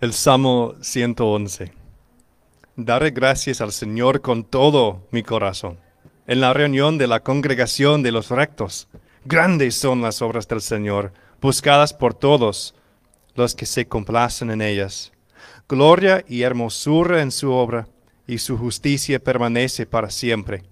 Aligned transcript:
El 0.00 0.14
Salmo 0.14 0.76
111. 0.80 1.74
Daré 2.74 3.10
gracias 3.10 3.60
al 3.60 3.70
Señor 3.70 4.22
con 4.22 4.44
todo 4.44 5.06
mi 5.10 5.22
corazón. 5.22 5.78
En 6.26 6.40
la 6.40 6.54
reunión 6.54 6.96
de 6.96 7.06
la 7.06 7.20
congregación 7.20 8.02
de 8.02 8.10
los 8.10 8.30
rectos, 8.30 8.88
grandes 9.26 9.74
son 9.74 10.00
las 10.00 10.22
obras 10.22 10.48
del 10.48 10.62
Señor, 10.62 11.12
buscadas 11.42 11.92
por 11.92 12.14
todos 12.14 12.74
los 13.34 13.54
que 13.54 13.66
se 13.66 13.88
complacen 13.88 14.50
en 14.50 14.62
ellas. 14.62 15.12
Gloria 15.68 16.24
y 16.26 16.44
hermosura 16.44 17.20
en 17.20 17.30
su 17.30 17.52
obra, 17.52 17.86
y 18.26 18.38
su 18.38 18.56
justicia 18.56 19.18
permanece 19.18 19.84
para 19.84 20.08
siempre. 20.08 20.62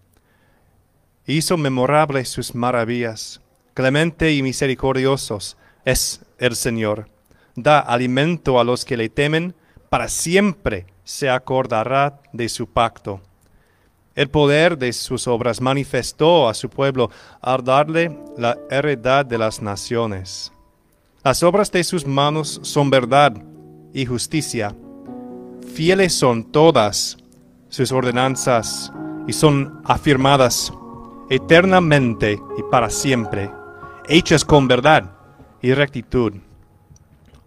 Hizo 1.27 1.59
memorables 1.59 2.31
sus 2.31 2.55
maravillas. 2.55 3.43
Clemente 3.75 4.33
y 4.33 4.43
misericordiosos 4.43 5.59
es 5.85 6.23
el 6.39 6.57
Señor 6.57 7.11
da 7.63 7.81
alimento 7.81 8.59
a 8.59 8.65
los 8.65 8.85
que 8.85 8.97
le 8.97 9.09
temen, 9.09 9.55
para 9.89 10.09
siempre 10.09 10.87
se 11.05 11.31
acordará 11.31 12.21
de 12.33 12.49
su 12.49 12.67
pacto. 12.67 13.21
El 14.15 14.29
poder 14.29 14.77
de 14.77 14.93
sus 14.93 15.29
obras 15.29 15.61
manifestó 15.61 16.49
a 16.49 16.55
su 16.55 16.69
pueblo 16.69 17.11
al 17.41 17.63
darle 17.63 18.19
la 18.37 18.59
heredad 18.69 19.25
de 19.25 19.39
las 19.39 19.63
naciones. 19.63 20.53
Las 21.23 21.43
obras 21.43 21.71
de 21.71 21.85
sus 21.85 22.07
manos 22.07 22.61
son 22.63 22.91
verdad 22.91 23.33
y 23.95 24.07
justicia. 24.07 24.75
Fieles 25.73 26.15
son 26.15 26.45
todas 26.45 27.17
sus 27.69 27.93
ordenanzas 27.93 28.93
y 29.27 29.33
son 29.33 29.81
afirmadas 29.85 30.73
eternamente 31.31 32.41
y 32.57 32.63
para 32.71 32.91
siempre, 32.91 33.51
hechas 34.09 34.45
con 34.45 34.67
verdad 34.67 35.13
y 35.61 35.75
rectitud 35.75 36.35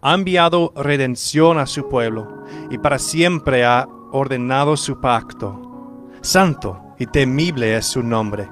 ha 0.02 0.14
enviado 0.14 0.72
redención 0.74 1.58
a 1.58 1.66
su 1.66 1.88
pueblo 1.88 2.44
y 2.70 2.78
para 2.78 2.98
siempre 2.98 3.64
ha 3.64 3.88
ordenado 4.10 4.76
su 4.76 5.00
pacto. 5.00 6.10
Santo 6.20 6.94
y 6.98 7.06
temible 7.06 7.76
es 7.76 7.86
su 7.86 8.02
nombre. 8.02 8.48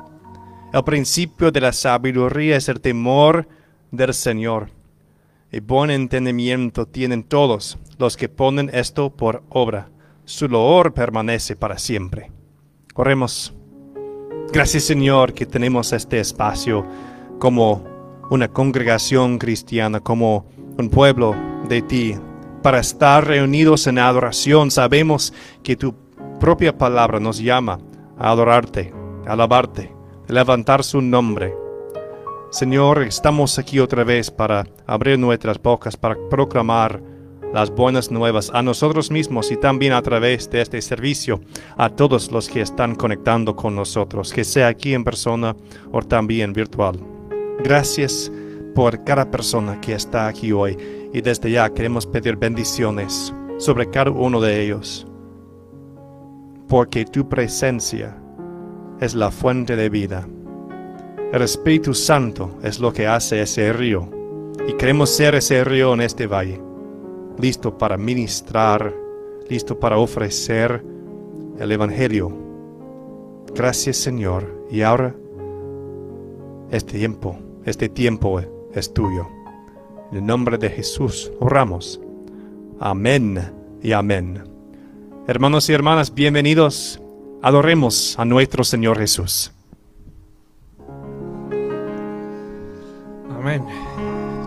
El 0.73 0.85
principio 0.85 1.51
de 1.51 1.61
la 1.61 1.73
sabiduría 1.73 2.57
es 2.57 2.69
el 2.69 2.81
temor 2.81 3.49
del 3.91 4.15
Señor. 4.15 4.71
Y 5.51 5.59
buen 5.59 5.91
entendimiento 5.91 6.87
tienen 6.87 7.25
todos 7.25 7.77
los 7.99 8.17
que 8.17 8.29
ponen 8.29 8.71
esto 8.73 9.11
por 9.11 9.43
obra. 9.49 9.91
Su 10.25 10.49
loor 10.49 10.95
permanece 10.95 11.57
para 11.57 11.77
siempre. 11.79 12.31
Oremos. 12.95 13.53
Gracias 14.53 14.85
Señor 14.85 15.33
que 15.33 15.47
tenemos 15.47 15.93
este 15.93 16.21
espacio 16.21 16.87
como 17.41 17.85
una 18.31 18.47
congregación 18.47 19.39
cristiana, 19.39 19.99
como 19.99 20.47
un 20.81 20.89
pueblo 20.89 21.37
de 21.69 21.83
ti, 21.83 22.17
para 22.63 22.81
estar 22.81 23.27
reunidos 23.27 23.87
en 23.87 23.99
adoración. 23.99 24.71
Sabemos 24.71 25.33
que 25.63 25.77
tu 25.77 25.95
propia 26.41 26.77
palabra 26.77 27.21
nos 27.21 27.39
llama 27.39 27.79
a 28.19 28.31
adorarte, 28.31 28.93
alabarte, 29.27 29.93
levantar 30.27 30.83
su 30.83 31.01
nombre. 31.01 31.55
Señor, 32.51 33.03
estamos 33.03 33.59
aquí 33.59 33.79
otra 33.79 34.03
vez 34.05 34.31
para 34.31 34.67
abrir 34.87 35.19
nuestras 35.19 35.63
bocas, 35.63 35.97
para 35.97 36.17
proclamar 36.29 37.01
las 37.53 37.71
buenas 37.71 38.11
nuevas 38.11 38.51
a 38.55 38.63
nosotros 38.63 39.11
mismos 39.11 39.51
y 39.51 39.57
también 39.57 39.93
a 39.93 40.03
través 40.03 40.51
de 40.51 40.63
este 40.63 40.81
servicio 40.81 41.41
a 41.77 41.91
todos 41.91 42.31
los 42.31 42.49
que 42.49 42.61
están 42.61 42.95
conectando 42.95 43.55
con 43.55 43.75
nosotros, 43.77 44.33
que 44.33 44.45
sea 44.45 44.69
aquí 44.69 44.95
en 44.95 45.05
persona 45.05 45.55
o 45.93 46.01
también 46.03 46.53
virtual. 46.53 46.99
Gracias 47.63 48.33
por 48.75 49.05
cada 49.05 49.31
persona 49.31 49.81
que 49.81 49.95
está 49.95 50.29
aquí 50.29 50.53
hoy. 50.53 50.77
Y 51.13 51.21
desde 51.21 51.51
ya 51.51 51.69
queremos 51.71 52.07
pedir 52.07 52.37
bendiciones 52.37 53.35
sobre 53.59 53.91
cada 53.91 54.11
uno 54.11 54.41
de 54.41 54.63
ellos, 54.63 55.07
porque 56.69 57.05
tu 57.05 57.29
presencia 57.29 58.17
es 59.01 59.15
la 59.15 59.31
fuente 59.31 59.77
de 59.77 59.89
vida. 59.89 60.27
El 61.33 61.43
Espíritu 61.43 61.95
Santo 61.95 62.59
es 62.63 62.81
lo 62.81 62.93
que 62.93 63.07
hace 63.07 63.43
ese 63.43 63.73
río. 63.73 64.09
Y 64.67 64.73
queremos 64.75 65.11
ser 65.11 65.35
ese 65.35 65.65
río 65.65 65.95
en 65.95 66.01
este 66.01 66.27
valle, 66.27 66.61
listo 67.39 67.77
para 67.77 67.97
ministrar, 67.97 68.95
listo 69.49 69.79
para 69.79 69.99
ofrecer 69.99 70.85
el 71.59 71.73
Evangelio. 71.73 72.33
Gracias 73.55 73.97
Señor. 73.97 74.67
Y 74.71 74.83
ahora 74.83 75.15
este 76.71 76.99
tiempo, 76.99 77.37
este 77.65 77.89
tiempo 77.89 78.41
es 78.75 78.93
tuyo. 78.93 79.29
En 80.11 80.19
el 80.19 80.27
nombre 80.27 80.59
de 80.59 80.71
Jesús 80.71 81.31
oramos. 81.41 82.01
Amén 82.79 83.53
y 83.83 83.93
amén. 83.93 84.45
Hermanos 85.27 85.69
y 85.69 85.73
hermanas, 85.73 86.15
bienvenidos. 86.15 87.01
Adoremos 87.43 88.19
a 88.19 88.25
nuestro 88.25 88.65
Señor 88.65 88.99
Jesús. 88.99 89.53
Amén. 93.31 93.65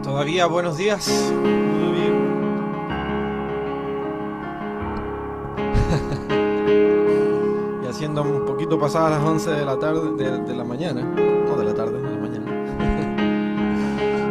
Todavía 0.04 0.46
buenos 0.46 0.78
días. 0.78 1.08
y 7.84 7.88
haciendo 7.88 8.22
un 8.22 8.46
poquito 8.46 8.80
pasadas 8.80 9.12
las 9.12 9.24
11 9.24 9.52
de 9.52 9.66
la 9.66 9.80
tarde, 9.80 10.24
de, 10.24 10.38
de 10.40 10.56
la 10.56 10.64
mañana. 10.64 11.43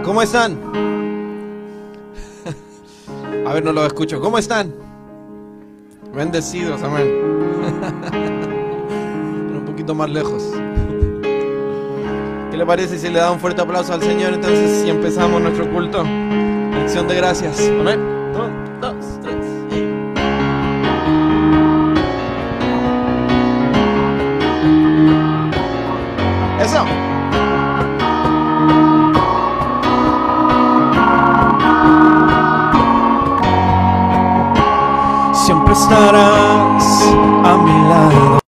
¿Cómo 0.04 0.20
están? 0.22 0.58
A 3.46 3.52
ver, 3.52 3.64
no 3.64 3.72
lo 3.72 3.86
escucho. 3.86 4.20
¿Cómo 4.20 4.38
están? 4.38 4.74
Bendecidos, 6.14 6.82
amén. 6.82 7.08
un 9.54 9.64
poquito 9.64 9.94
más 9.94 10.10
lejos. 10.10 10.52
¿Qué 12.50 12.56
le 12.56 12.66
parece 12.66 12.98
si 12.98 13.08
le 13.08 13.18
da 13.18 13.30
un 13.30 13.40
fuerte 13.40 13.62
aplauso 13.62 13.94
al 13.94 14.02
Señor 14.02 14.34
entonces 14.34 14.82
si 14.82 14.90
empezamos 14.90 15.40
nuestro 15.40 15.70
culto? 15.70 16.00
Acción 16.82 17.08
de 17.08 17.14
gracias. 17.16 17.60
Amén. 17.80 18.00
Estarás 35.92 37.02
a 37.44 37.58
mi 37.64 37.76
lado. 37.88 38.38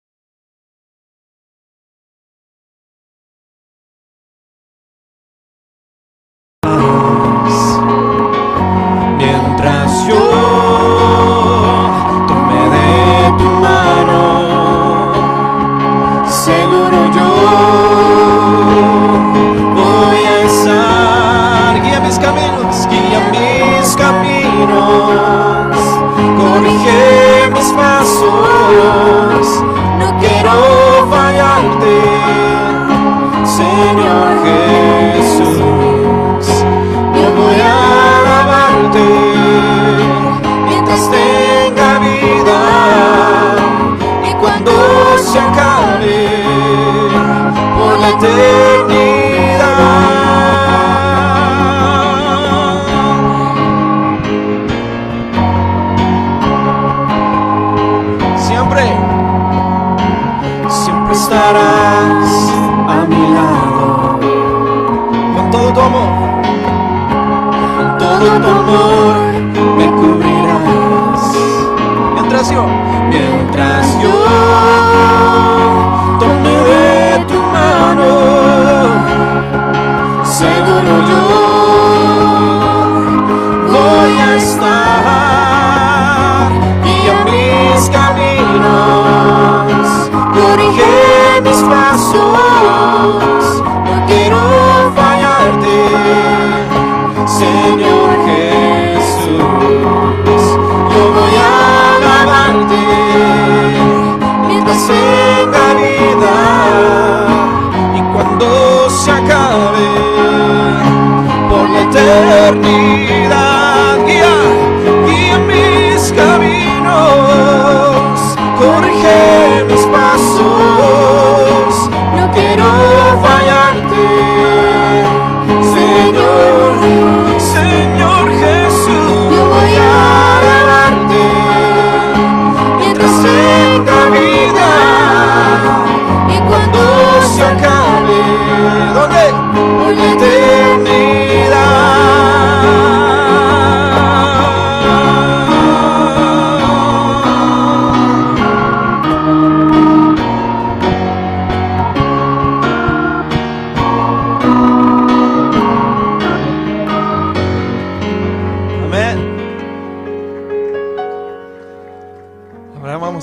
Mientras 9.19 10.07
yo 10.09 10.54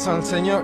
adoramos 0.01 0.07
al 0.07 0.23
Señor. 0.23 0.63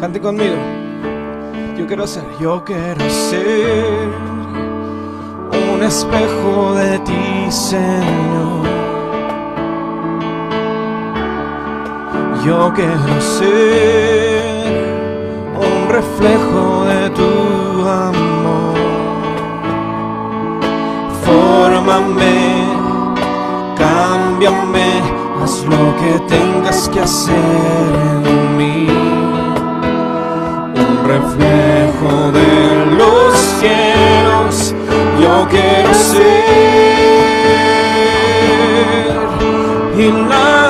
Cante 0.00 0.20
conmigo. 0.20 0.56
Yo 1.76 1.86
quiero 1.86 2.06
ser, 2.06 2.24
yo 2.38 2.64
quiero 2.64 3.10
ser 3.10 4.08
un 5.74 5.82
espejo 5.82 6.74
de 6.74 6.98
ti, 7.00 7.50
Señor. 7.50 8.60
Yo 12.44 12.72
quiero 12.74 13.20
ser 13.20 14.59
reflejo 15.90 16.84
de 16.84 17.10
tu 17.10 17.30
amor. 17.88 18.78
Fórmame, 21.24 22.64
cámbiame, 23.76 24.90
haz 25.42 25.64
lo 25.64 25.84
que 26.00 26.12
tengas 26.28 26.88
que 26.88 27.00
hacer 27.00 28.22
en 28.24 28.56
mí. 28.56 28.86
Un 30.84 30.94
reflejo 31.14 32.30
de 32.38 32.50
los 32.98 33.34
cielos, 33.58 34.74
yo 35.20 35.46
quiero 35.50 35.92
ser. 35.94 36.40
Y 39.98 40.10
lávame 40.12 40.69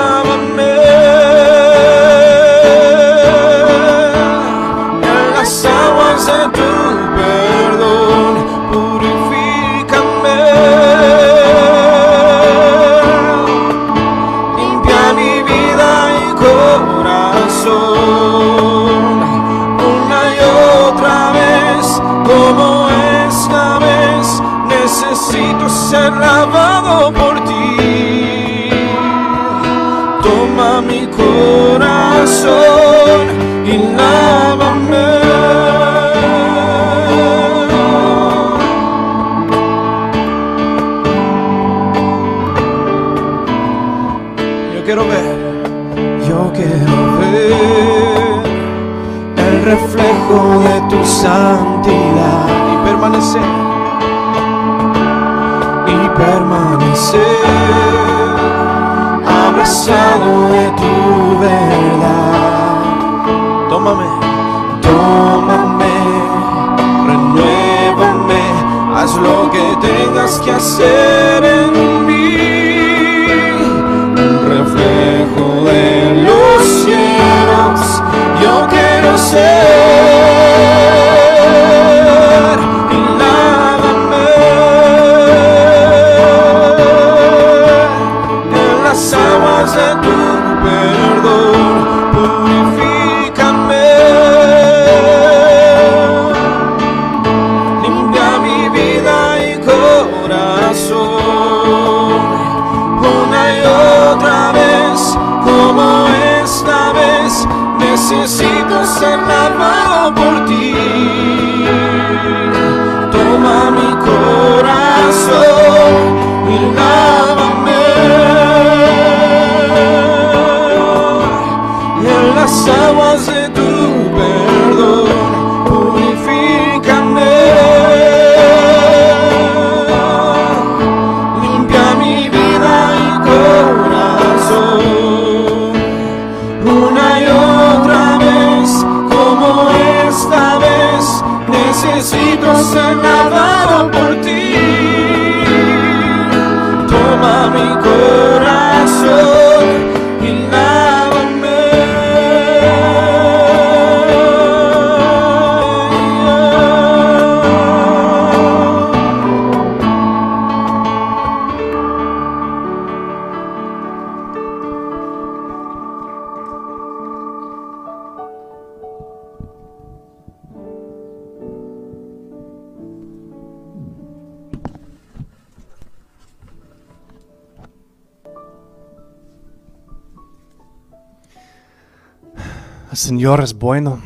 Señor 183.11 183.40
es 183.40 183.55
bueno 183.55 184.00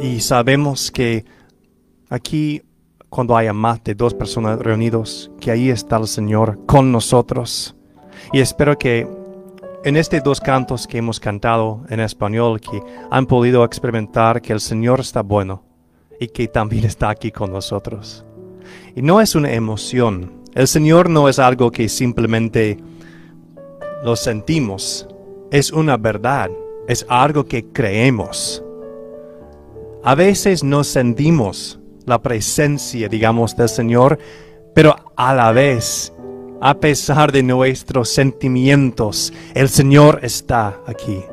y 0.00 0.18
sabemos 0.18 0.90
que 0.90 1.24
aquí 2.10 2.60
cuando 3.08 3.36
haya 3.36 3.52
más 3.52 3.84
de 3.84 3.94
dos 3.94 4.14
personas 4.14 4.58
reunidos, 4.58 5.30
que 5.40 5.52
ahí 5.52 5.70
está 5.70 5.98
el 5.98 6.08
Señor 6.08 6.58
con 6.66 6.90
nosotros. 6.90 7.76
Y 8.32 8.40
espero 8.40 8.76
que 8.76 9.06
en 9.84 9.96
estos 9.96 10.24
dos 10.24 10.40
cantos 10.40 10.88
que 10.88 10.98
hemos 10.98 11.20
cantado 11.20 11.84
en 11.88 12.00
español, 12.00 12.60
que 12.60 12.82
han 13.12 13.26
podido 13.26 13.64
experimentar 13.64 14.42
que 14.42 14.52
el 14.52 14.60
Señor 14.60 14.98
está 14.98 15.22
bueno 15.22 15.62
y 16.18 16.26
que 16.26 16.48
también 16.48 16.86
está 16.86 17.10
aquí 17.10 17.30
con 17.30 17.52
nosotros. 17.52 18.24
Y 18.96 19.02
no 19.02 19.20
es 19.20 19.36
una 19.36 19.52
emoción. 19.52 20.42
El 20.52 20.66
Señor 20.66 21.08
no 21.08 21.28
es 21.28 21.38
algo 21.38 21.70
que 21.70 21.88
simplemente 21.88 22.76
lo 24.02 24.16
sentimos. 24.16 25.06
Es 25.52 25.70
una 25.70 25.96
verdad. 25.96 26.50
Es 26.86 27.06
algo 27.08 27.46
que 27.46 27.64
creemos. 27.72 28.62
A 30.02 30.14
veces 30.14 30.62
no 30.62 30.84
sentimos 30.84 31.80
la 32.04 32.20
presencia, 32.20 33.08
digamos, 33.08 33.56
del 33.56 33.70
Señor, 33.70 34.18
pero 34.74 34.96
a 35.16 35.34
la 35.34 35.52
vez, 35.52 36.12
a 36.60 36.74
pesar 36.74 37.32
de 37.32 37.42
nuestros 37.42 38.10
sentimientos, 38.10 39.32
el 39.54 39.68
Señor 39.68 40.20
está 40.22 40.80
aquí. 40.86 41.24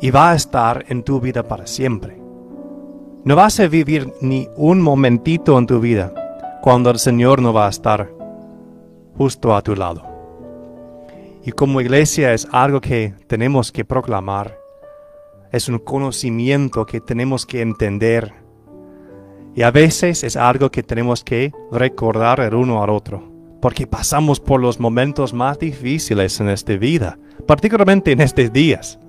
Y 0.00 0.10
va 0.10 0.30
a 0.30 0.36
estar 0.36 0.84
en 0.88 1.02
tu 1.02 1.20
vida 1.20 1.42
para 1.42 1.66
siempre. 1.66 2.20
No 3.24 3.36
vas 3.36 3.58
a 3.60 3.66
vivir 3.66 4.12
ni 4.20 4.48
un 4.56 4.80
momentito 4.80 5.58
en 5.58 5.66
tu 5.66 5.80
vida 5.80 6.14
cuando 6.62 6.90
el 6.90 6.98
Señor 6.98 7.42
no 7.42 7.52
va 7.52 7.66
a 7.66 7.70
estar 7.70 8.10
justo 9.16 9.54
a 9.54 9.60
tu 9.60 9.74
lado. 9.74 10.09
Y 11.42 11.52
como 11.52 11.80
iglesia 11.80 12.34
es 12.34 12.46
algo 12.52 12.80
que 12.80 13.14
tenemos 13.26 13.72
que 13.72 13.84
proclamar. 13.84 14.58
es 15.52 15.68
un 15.68 15.80
conocimiento 15.80 16.86
que 16.86 17.00
tenemos 17.00 17.44
que 17.44 17.60
entender. 17.60 18.32
Y 19.56 19.62
a 19.62 19.72
veces 19.72 20.22
es 20.22 20.36
algo 20.36 20.70
que 20.70 20.84
tenemos 20.84 21.24
que 21.24 21.52
recordar 21.72 22.38
el 22.38 22.54
uno 22.54 22.84
al 22.84 22.90
otro, 22.90 23.28
porque 23.60 23.84
pasamos 23.84 24.38
por 24.38 24.60
los 24.60 24.78
momentos 24.78 25.34
más 25.34 25.58
difíciles 25.58 26.38
en 26.40 26.50
esta 26.50 26.76
vida, 26.76 27.18
particularmente 27.48 28.12
en 28.12 28.20
estos 28.20 28.52
días. 28.52 29.00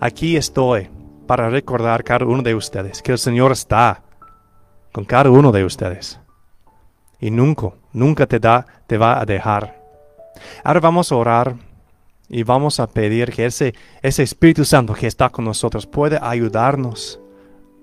Aquí 0.00 0.38
estoy 0.38 0.88
para 1.26 1.50
recordar 1.50 2.02
cada 2.02 2.24
uno 2.24 2.42
de 2.42 2.54
ustedes 2.54 3.02
que 3.02 3.12
el 3.12 3.18
Señor 3.18 3.52
está 3.52 4.02
con 4.92 5.04
cada 5.04 5.30
uno 5.30 5.52
de 5.52 5.64
ustedes. 5.64 6.18
Y 7.20 7.30
nunca, 7.30 7.72
nunca 7.92 8.26
te, 8.26 8.38
da, 8.38 8.64
te 8.86 8.96
va 8.96 9.20
a 9.20 9.26
dejar. 9.26 9.75
Ahora 10.64 10.80
vamos 10.80 11.12
a 11.12 11.16
orar 11.16 11.56
y 12.28 12.42
vamos 12.42 12.80
a 12.80 12.86
pedir 12.86 13.32
que 13.32 13.46
ese, 13.46 13.74
ese 14.02 14.22
Espíritu 14.22 14.64
Santo 14.64 14.94
que 14.94 15.06
está 15.06 15.28
con 15.30 15.44
nosotros 15.44 15.86
pueda 15.86 16.28
ayudarnos 16.28 17.20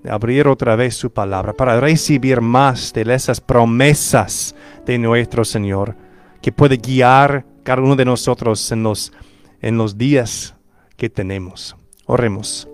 a 0.07 0.13
abrir 0.13 0.47
otra 0.47 0.75
vez 0.75 0.95
su 0.95 1.11
palabra 1.11 1.53
para 1.53 1.79
recibir 1.79 2.41
más 2.41 2.91
de 2.93 3.13
esas 3.13 3.39
promesas 3.39 4.55
de 4.85 4.97
nuestro 4.97 5.45
Señor, 5.45 5.95
que 6.41 6.51
puede 6.51 6.77
guiar 6.77 7.45
cada 7.63 7.81
uno 7.81 7.95
de 7.95 8.05
nosotros 8.05 8.69
en 8.71 8.83
los, 8.83 9.13
en 9.61 9.77
los 9.77 9.97
días 9.97 10.55
que 10.97 11.09
tenemos. 11.09 11.75
Oremos. 12.05 12.67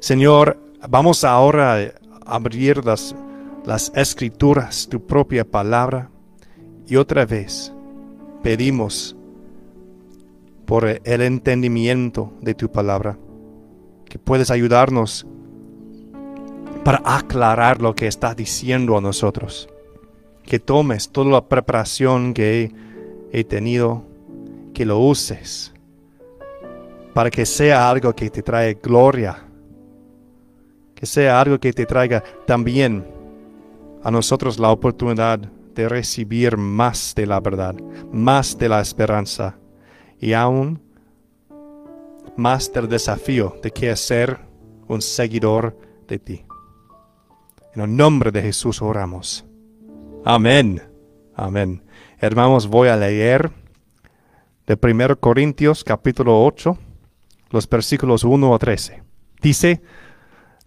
Señor, 0.00 0.58
vamos 0.88 1.22
ahora 1.22 1.74
a 1.74 2.34
abrir 2.34 2.84
las, 2.84 3.14
las 3.64 3.92
escrituras, 3.94 4.88
tu 4.90 5.06
propia 5.06 5.44
palabra, 5.44 6.10
y 6.88 6.96
otra 6.96 7.24
vez 7.24 7.72
pedimos 8.42 9.16
por 10.66 10.86
el 10.86 11.22
entendimiento 11.22 12.32
de 12.40 12.54
tu 12.54 12.70
palabra, 12.70 13.18
que 14.06 14.18
puedes 14.18 14.50
ayudarnos 14.50 15.26
para 16.84 17.02
aclarar 17.04 17.80
lo 17.80 17.94
que 17.94 18.06
está 18.06 18.34
diciendo 18.34 18.96
a 18.96 19.00
nosotros, 19.00 19.68
que 20.42 20.58
tomes 20.58 21.10
toda 21.10 21.30
la 21.30 21.48
preparación 21.48 22.34
que 22.34 22.64
he, 23.32 23.40
he 23.40 23.44
tenido, 23.44 24.04
que 24.74 24.84
lo 24.84 24.98
uses 24.98 25.72
para 27.14 27.30
que 27.30 27.44
sea 27.44 27.90
algo 27.90 28.14
que 28.14 28.30
te 28.30 28.42
trae 28.42 28.74
gloria, 28.74 29.38
que 30.94 31.04
sea 31.04 31.40
algo 31.40 31.58
que 31.58 31.72
te 31.72 31.84
traiga 31.84 32.22
también 32.46 33.04
a 34.04 34.10
nosotros 34.10 34.58
la 34.58 34.70
oportunidad 34.70 35.40
de 35.78 35.88
recibir 35.88 36.56
más 36.56 37.14
de 37.14 37.24
la 37.24 37.38
verdad, 37.38 37.76
más 38.10 38.58
de 38.58 38.68
la 38.68 38.80
esperanza 38.80 39.60
y 40.18 40.32
aún 40.32 40.82
más 42.36 42.72
del 42.72 42.88
desafío 42.88 43.54
de 43.62 43.70
que 43.70 43.94
ser 43.94 44.40
un 44.88 45.00
seguidor 45.00 45.78
de 46.08 46.18
ti. 46.18 46.44
En 47.76 47.82
el 47.82 47.96
nombre 47.96 48.32
de 48.32 48.42
Jesús 48.42 48.82
oramos. 48.82 49.46
Amén. 50.24 50.82
Amén. 51.36 51.84
Hermanos, 52.18 52.66
voy 52.66 52.88
a 52.88 52.96
leer 52.96 53.52
de 54.66 54.76
1 54.82 55.20
Corintios 55.20 55.84
capítulo 55.84 56.44
8, 56.44 56.76
los 57.50 57.68
versículos 57.68 58.24
1 58.24 58.52
a 58.52 58.58
13. 58.58 59.04
Dice 59.40 59.80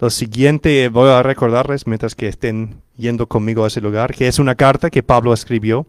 lo 0.02 0.10
siguiente, 0.10 0.90
voy 0.90 1.10
a 1.10 1.24
recordarles 1.24 1.88
mientras 1.88 2.16
que 2.16 2.28
estén 2.28 2.82
yendo 2.98 3.28
conmigo 3.28 3.64
a 3.64 3.68
ese 3.68 3.80
lugar, 3.80 4.14
que 4.14 4.28
es 4.28 4.40
una 4.40 4.56
carta 4.56 4.90
que 4.90 5.04
Pablo 5.04 5.32
escribió 5.32 5.88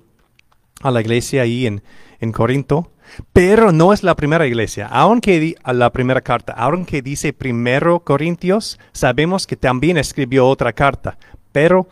a 0.83 0.92
la 0.92 1.00
iglesia 1.00 1.42
ahí 1.42 1.66
en, 1.66 1.83
en 2.21 2.31
Corinto 2.31 2.92
pero 3.33 3.73
no 3.73 3.92
es 3.92 4.02
la 4.02 4.14
primera 4.14 4.47
iglesia. 4.47 4.87
Aunque 4.90 5.54
la 5.64 5.90
primera 5.90 6.21
carta, 6.21 6.52
aunque 6.57 7.02
dice 7.02 7.33
primero 7.33 8.00
Corintios, 8.00 8.78
sabemos 8.92 9.47
que 9.47 9.57
también 9.57 9.97
escribió 9.97 10.47
otra 10.47 10.73
carta. 10.73 11.19
Pero 11.52 11.88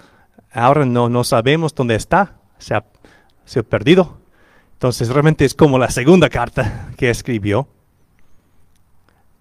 ahora 0.53 0.85
no, 0.87 1.09
no 1.09 1.25
sabemos 1.25 1.75
dónde 1.75 1.95
está. 1.95 2.37
Se 2.59 2.75
ha, 2.75 2.85
se 3.45 3.61
ha 3.61 3.62
perdido. 3.62 4.19
Entonces 4.75 5.09
realmente 5.09 5.45
es 5.45 5.55
como 5.55 5.79
la 5.79 5.91
segunda 5.91 6.29
carta 6.29 6.91
que 6.97 7.11
escribió. 7.11 7.69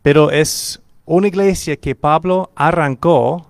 Pero 0.02 0.32
es 0.32 0.82
una 1.16 1.28
iglesia 1.28 1.76
que 1.76 1.96
Pablo 1.96 2.52
arrancó 2.56 3.48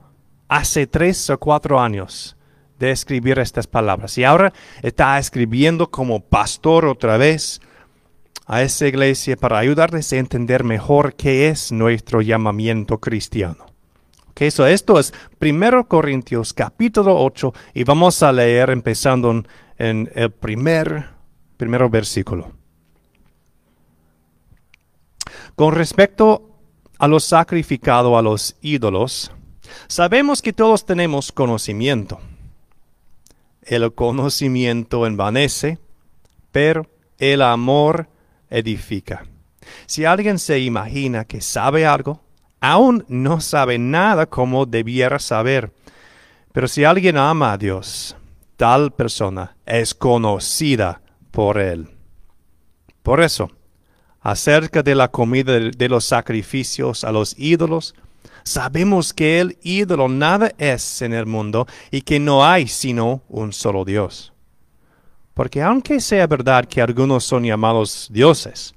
hace 0.48 0.88
tres 0.88 1.30
o 1.30 1.38
cuatro 1.38 1.78
años 1.78 2.38
de 2.80 2.90
escribir 2.90 3.38
estas 3.38 3.68
palabras. 3.68 4.18
Y 4.18 4.24
ahora 4.24 4.54
está 4.82 5.20
escribiendo 5.20 5.92
como 5.92 6.22
pastor 6.22 6.86
otra 6.86 7.18
vez 7.18 7.60
a 8.46 8.62
esa 8.62 8.88
iglesia 8.88 9.36
para 9.36 9.58
ayudarles 9.58 10.14
a 10.14 10.18
entender 10.18 10.64
mejor 10.64 11.16
qué 11.16 11.50
es 11.50 11.74
nuestro 11.74 12.22
llamamiento 12.22 12.98
cristiano. 12.98 13.66
Okay, 14.30 14.48
esto 14.48 14.98
es 14.98 15.14
1 15.42 15.86
Corintios 15.90 16.54
capítulo 16.54 17.22
8 17.22 17.54
y 17.74 17.84
vamos 17.84 18.24
a 18.24 18.32
leer 18.32 18.70
empezando 18.70 19.44
en, 19.78 20.10
el 20.16 20.32
primer, 20.32 21.10
primer 21.58 21.90
versículo. 21.90 22.54
Con 25.56 25.76
respecto 25.76 26.49
a 27.00 27.08
lo 27.08 27.20
sacrificado 27.20 28.18
a 28.18 28.22
los 28.22 28.56
ídolos, 28.62 29.32
sabemos 29.88 30.42
que 30.42 30.54
todos 30.54 30.86
tenemos 30.86 31.32
conocimiento. 31.32 32.20
El 33.62 33.94
conocimiento 33.94 35.08
envanece, 35.08 35.80
pero 36.52 36.88
el 37.18 37.42
amor 37.42 38.10
edifica. 38.50 39.26
Si 39.86 40.06
alguien 40.06 40.40
se 40.40 40.60
imagina 40.60 41.26
que 41.26 41.42
sabe 41.42 41.86
algo, 41.86 42.22
aún 42.60 43.06
no 43.08 43.40
sabe 43.40 43.78
nada 43.78 44.26
como 44.26 44.66
debiera 44.66 45.20
saber. 45.20 45.72
Pero 46.52 46.68
si 46.68 46.84
alguien 46.84 47.18
ama 47.18 47.54
a 47.54 47.58
Dios, 47.58 48.16
tal 48.58 48.92
persona 48.92 49.56
es 49.66 49.94
conocida 49.94 51.02
por 51.32 51.60
Él. 51.60 51.90
Por 53.04 53.22
eso, 53.22 53.52
acerca 54.32 54.84
de 54.84 54.96
la 54.96 55.08
comida 55.08 55.60
de 55.60 55.90
los 55.90 56.06
sacrificios 56.06 57.04
a 57.04 57.12
los 57.12 57.36
ídolos, 57.38 57.96
sabemos 58.44 59.14
que 59.14 59.40
el 59.40 59.58
ídolo 59.64 60.08
nada 60.08 60.52
es 60.58 61.02
en 61.02 61.14
el 61.14 61.26
mundo 61.26 61.66
y 61.92 62.02
que 62.02 62.20
no 62.20 62.46
hay 62.46 62.68
sino 62.68 63.24
un 63.28 63.54
solo 63.54 63.86
Dios. 63.86 64.34
Porque 65.34 65.62
aunque 65.62 66.00
sea 66.00 66.28
verdad 66.28 66.66
que 66.66 66.82
algunos 66.82 67.24
son 67.24 67.44
llamados 67.44 68.08
dioses, 68.12 68.76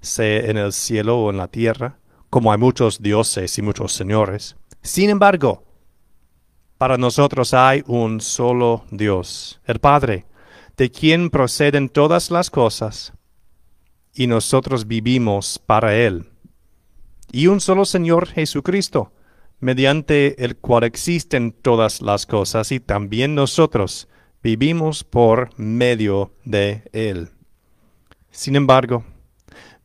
sea 0.00 0.40
en 0.48 0.56
el 0.56 0.72
cielo 0.72 1.18
o 1.18 1.30
en 1.30 1.36
la 1.36 1.48
tierra, 1.48 1.98
como 2.30 2.52
hay 2.52 2.58
muchos 2.58 3.02
dioses 3.02 3.58
y 3.58 3.62
muchos 3.62 3.92
señores, 3.92 4.56
sin 4.80 5.10
embargo, 5.10 5.64
para 6.78 6.96
nosotros 6.96 7.52
hay 7.52 7.82
un 7.86 8.20
solo 8.20 8.84
Dios, 8.90 9.60
el 9.64 9.80
Padre, 9.80 10.26
de 10.76 10.90
quien 10.90 11.30
proceden 11.30 11.88
todas 11.88 12.30
las 12.30 12.50
cosas, 12.50 13.12
y 14.14 14.26
nosotros 14.26 14.86
vivimos 14.86 15.58
para 15.58 15.96
Él. 15.96 16.26
Y 17.32 17.48
un 17.48 17.60
solo 17.60 17.84
Señor 17.84 18.28
Jesucristo, 18.28 19.12
mediante 19.58 20.44
el 20.44 20.56
cual 20.56 20.84
existen 20.84 21.52
todas 21.52 22.00
las 22.00 22.26
cosas, 22.26 22.70
y 22.70 22.80
también 22.80 23.34
nosotros, 23.34 24.08
vivimos 24.42 25.02
por 25.04 25.50
medio 25.58 26.32
de 26.44 26.88
Él. 26.92 27.30
Sin 28.30 28.56
embargo, 28.56 29.04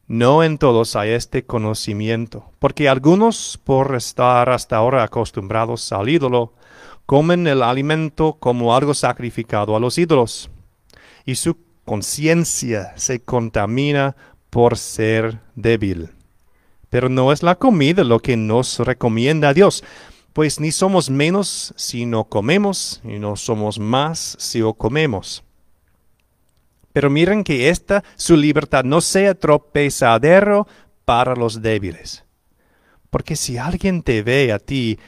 no 0.07 0.43
en 0.43 0.57
todos 0.57 0.95
hay 0.95 1.12
este 1.12 1.45
conocimiento, 1.45 2.51
porque 2.59 2.89
algunos, 2.89 3.59
por 3.63 3.95
estar 3.95 4.50
hasta 4.50 4.75
ahora 4.75 5.03
acostumbrados 5.03 5.91
al 5.91 6.09
ídolo, 6.09 6.53
comen 7.05 7.48
el 7.48 7.63
alimento 7.63 8.38
como 8.39 8.75
algo 8.75 8.93
sacrificado 8.93 9.75
a 9.75 9.79
los 9.79 9.98
ídolos, 9.98 10.50
y 11.25 11.36
su 11.36 11.57
conciencia 11.89 12.93
se 12.98 13.19
contamina 13.19 14.15
por 14.51 14.77
ser 14.77 15.39
débil. 15.55 16.12
Pero 16.91 17.10
no 17.10 17.31
es 17.31 17.41
la 17.41 17.55
comida 17.55 18.03
lo 18.03 18.19
que 18.19 18.38
nos 18.38 18.77
recomienda 18.77 19.55
Dios, 19.55 19.84
pues 20.34 20.60
ni 20.60 20.72
somos 20.72 21.10
menos 21.10 21.74
si 21.77 22.05
no 22.05 22.25
comemos, 22.25 23.01
y 23.03 23.17
no 23.17 23.36
somos 23.36 23.79
más 23.79 24.36
si 24.38 24.62
o 24.62 24.75
comemos. 24.75 25.43
Pero 26.93 27.10
miren 27.10 27.43
que 27.43 27.69
esta 27.69 28.03
su 28.15 28.38
libertad 28.38 28.84
no 28.84 29.01
sea 29.01 29.34
tropezadero 29.34 30.67
para 31.05 31.34
los 31.34 31.60
débiles. 31.63 32.24
Porque 33.10 33.36
si 33.36 33.58
alguien 33.58 34.03
te 34.03 34.22
ve 34.22 34.53
a 34.53 34.60
ti 34.60 35.00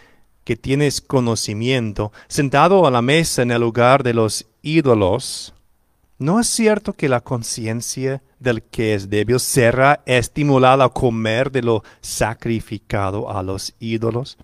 que 0.44 0.56
tienes 0.56 1.00
conocimiento, 1.00 2.12
sentado 2.28 2.88
a 2.88 2.90
la 2.90 3.04
mesa 3.04 3.44
en 3.44 3.52
el 3.52 3.62
lugar 3.62 4.02
de 4.02 4.16
los 4.16 4.48
ídolos, 4.64 5.54
¿no 6.22 6.40
es 6.40 6.46
cierto 6.46 6.94
que 6.94 7.10
la 7.10 7.22
conciencia 7.22 8.22
del 8.40 8.62
que 8.62 8.94
es 8.94 9.10
débil 9.10 9.40
será 9.40 10.04
estimulada 10.06 10.86
a 10.86 10.90
comer 10.90 11.52
de 11.52 11.64
lo 11.64 11.84
sacrificado 12.00 13.32
a 13.32 13.42
los 13.42 13.74
ídolos? 13.80 14.38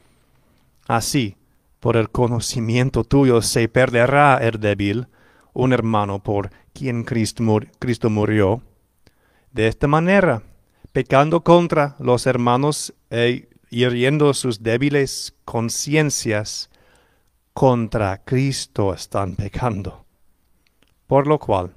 Así, 0.88 1.38
por 1.80 1.96
el 1.96 2.10
conocimiento 2.10 3.04
tuyo 3.04 3.44
se 3.44 3.68
perderá 3.68 4.38
el 4.38 4.60
débil, 4.60 5.06
un 5.54 5.72
hermano 5.72 6.18
por 6.18 6.50
quien 6.74 7.04
Cristo, 7.04 7.44
murió. 8.10 8.64
De 9.52 9.68
esta 9.68 9.88
manera, 9.88 10.42
pecando 10.94 11.44
contra 11.44 11.96
los 12.00 12.26
hermanos 12.26 12.92
e 13.12 13.50
hiriendo 13.70 14.34
sus 14.34 14.64
débiles 14.64 15.36
conciencias, 15.46 16.72
contra 17.54 18.24
Cristo 18.24 18.96
están 18.96 19.36
pecando. 19.36 20.07
Por 21.08 21.26
lo 21.26 21.40
cual, 21.40 21.74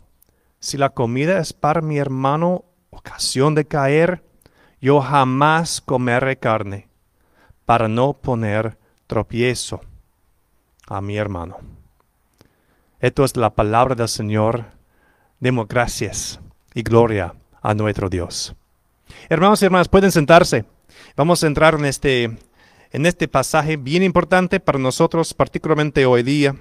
si 0.59 0.77
la 0.77 0.91
comida 0.91 1.39
es 1.39 1.53
para 1.53 1.81
mi 1.81 1.99
hermano 1.99 2.65
ocasión 2.91 3.55
de 3.55 3.65
caer, 3.65 4.25
yo 4.81 5.01
jamás 5.01 5.81
comeré 5.81 6.37
carne, 6.37 6.89
para 7.65 7.89
no 7.89 8.13
poner 8.13 8.77
tropiezo 9.07 9.81
a 10.89 11.01
mi 11.01 11.17
hermano. 11.17 11.59
Esto 12.99 13.25
es 13.25 13.37
la 13.37 13.51
palabra 13.51 13.95
del 13.95 14.09
Señor. 14.09 14.67
Demos 15.39 15.69
gracias 15.69 16.41
y 16.75 16.83
gloria 16.83 17.35
a 17.63 17.73
nuestro 17.75 18.11
Dios. 18.11 18.55
Hermanos 19.29 19.63
y 19.63 19.67
hermanas, 19.67 19.89
pueden 19.89 20.13
sentarse. 20.13 20.65
Vamos 21.17 21.43
a 21.43 21.47
entrar 21.47 21.75
en 21.75 21.85
este, 21.87 22.25
en 22.91 23.07
este 23.07 23.29
pasaje 23.29 23.77
bien 23.77 24.03
importante 24.03 24.61
para 24.61 24.79
nosotros, 24.79 25.33
particularmente 25.35 26.05
hoy 26.05 26.23
día. 26.23 26.57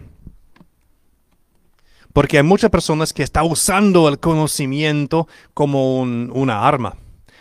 Porque 2.13 2.37
hay 2.37 2.43
muchas 2.43 2.69
personas 2.71 3.13
que 3.13 3.23
están 3.23 3.45
usando 3.45 4.07
el 4.07 4.19
conocimiento 4.19 5.27
como 5.53 5.99
un, 5.99 6.31
una 6.33 6.67
arma. 6.67 6.97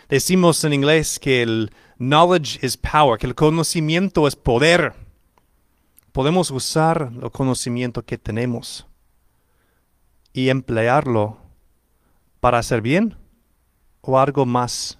Decimos 0.07 0.63
en 0.63 0.73
inglés 0.73 1.19
que 1.19 1.41
el 1.41 1.71
knowledge 1.97 2.59
is 2.65 2.77
power, 2.77 3.19
que 3.19 3.27
el 3.27 3.35
conocimiento 3.35 4.27
es 4.27 4.35
poder. 4.35 4.93
Podemos 6.11 6.51
usar 6.51 7.11
el 7.21 7.31
conocimiento 7.31 8.03
que 8.03 8.17
tenemos 8.17 8.87
y 10.33 10.49
emplearlo 10.49 11.37
para 12.39 12.59
hacer 12.59 12.81
bien 12.81 13.15
o 14.01 14.19
algo 14.19 14.45
más 14.45 14.97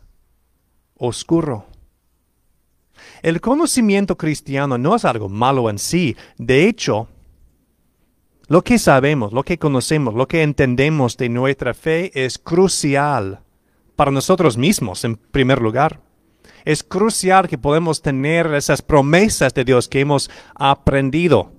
oscuro. 0.95 1.65
El 3.21 3.41
conocimiento 3.41 4.17
cristiano 4.17 4.77
no 4.77 4.95
es 4.95 5.05
algo 5.05 5.29
malo 5.29 5.69
en 5.69 5.79
sí. 5.79 6.15
De 6.38 6.67
hecho, 6.67 7.08
lo 8.49 8.63
que 8.63 8.79
sabemos, 8.79 9.31
lo 9.31 9.43
que 9.43 9.59
conocemos, 9.59 10.15
lo 10.15 10.27
que 10.27 10.41
entendemos 10.41 11.17
de 11.17 11.29
nuestra 11.29 11.75
fe 11.75 12.12
es 12.15 12.39
crucial 12.39 13.41
para 13.95 14.09
nosotros 14.09 14.57
mismos, 14.57 15.05
en 15.05 15.17
primer 15.17 15.62
lugar. 15.62 16.01
Es 16.65 16.83
crucial 16.83 17.47
que 17.47 17.59
podemos 17.59 18.01
tener 18.01 18.47
esas 18.55 18.81
promesas 18.81 19.53
de 19.53 19.65
Dios 19.65 19.88
que 19.88 19.99
hemos 19.99 20.31
aprendido, 20.55 21.51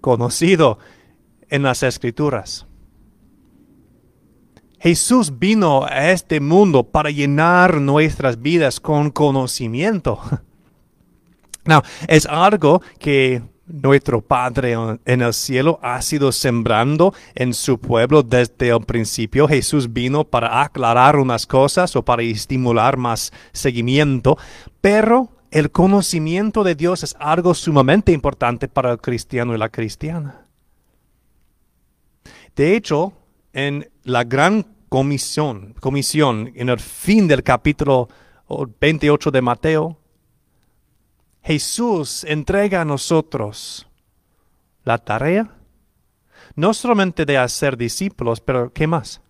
conocido 0.00 0.78
en 1.50 1.64
las 1.64 1.82
escrituras. 1.82 2.66
Jesús 4.78 5.38
vino 5.38 5.84
a 5.84 6.12
este 6.12 6.40
mundo 6.40 6.84
para 6.84 7.10
llenar 7.10 7.78
nuestras 7.78 8.40
vidas 8.40 8.80
con 8.80 9.10
conocimiento. 9.10 10.18
Now, 11.66 11.82
es 12.08 12.24
algo 12.24 12.80
que 12.98 13.42
nuestro 13.72 14.20
Padre 14.20 14.76
en 15.04 15.22
el 15.22 15.34
cielo 15.34 15.78
ha 15.82 16.00
sido 16.02 16.32
sembrando 16.32 17.14
en 17.34 17.54
su 17.54 17.78
pueblo 17.78 18.22
desde 18.22 18.70
el 18.70 18.80
principio. 18.84 19.48
Jesús 19.48 19.92
vino 19.92 20.24
para 20.24 20.62
aclarar 20.62 21.16
unas 21.16 21.46
cosas 21.46 21.94
o 21.96 22.04
para 22.04 22.22
estimular 22.22 22.96
más 22.96 23.32
seguimiento, 23.52 24.38
pero 24.80 25.28
el 25.50 25.70
conocimiento 25.70 26.62
de 26.62 26.74
Dios 26.74 27.02
es 27.02 27.16
algo 27.18 27.54
sumamente 27.54 28.12
importante 28.12 28.68
para 28.68 28.92
el 28.92 28.98
cristiano 28.98 29.54
y 29.54 29.58
la 29.58 29.68
cristiana. 29.68 30.46
De 32.54 32.76
hecho, 32.76 33.12
en 33.52 33.90
la 34.04 34.24
gran 34.24 34.66
comisión, 34.88 35.74
comisión 35.80 36.52
en 36.54 36.68
el 36.68 36.78
fin 36.78 37.26
del 37.26 37.42
capítulo 37.42 38.08
28 38.80 39.30
de 39.30 39.42
Mateo, 39.42 39.99
Jesús 41.42 42.24
entrega 42.24 42.82
a 42.82 42.84
nosotros 42.84 43.86
la 44.84 44.98
tarea, 44.98 45.56
no 46.54 46.74
solamente 46.74 47.24
de 47.24 47.38
hacer 47.38 47.76
discípulos, 47.76 48.40
pero 48.40 48.72
¿qué 48.72 48.86
más? 48.86 49.20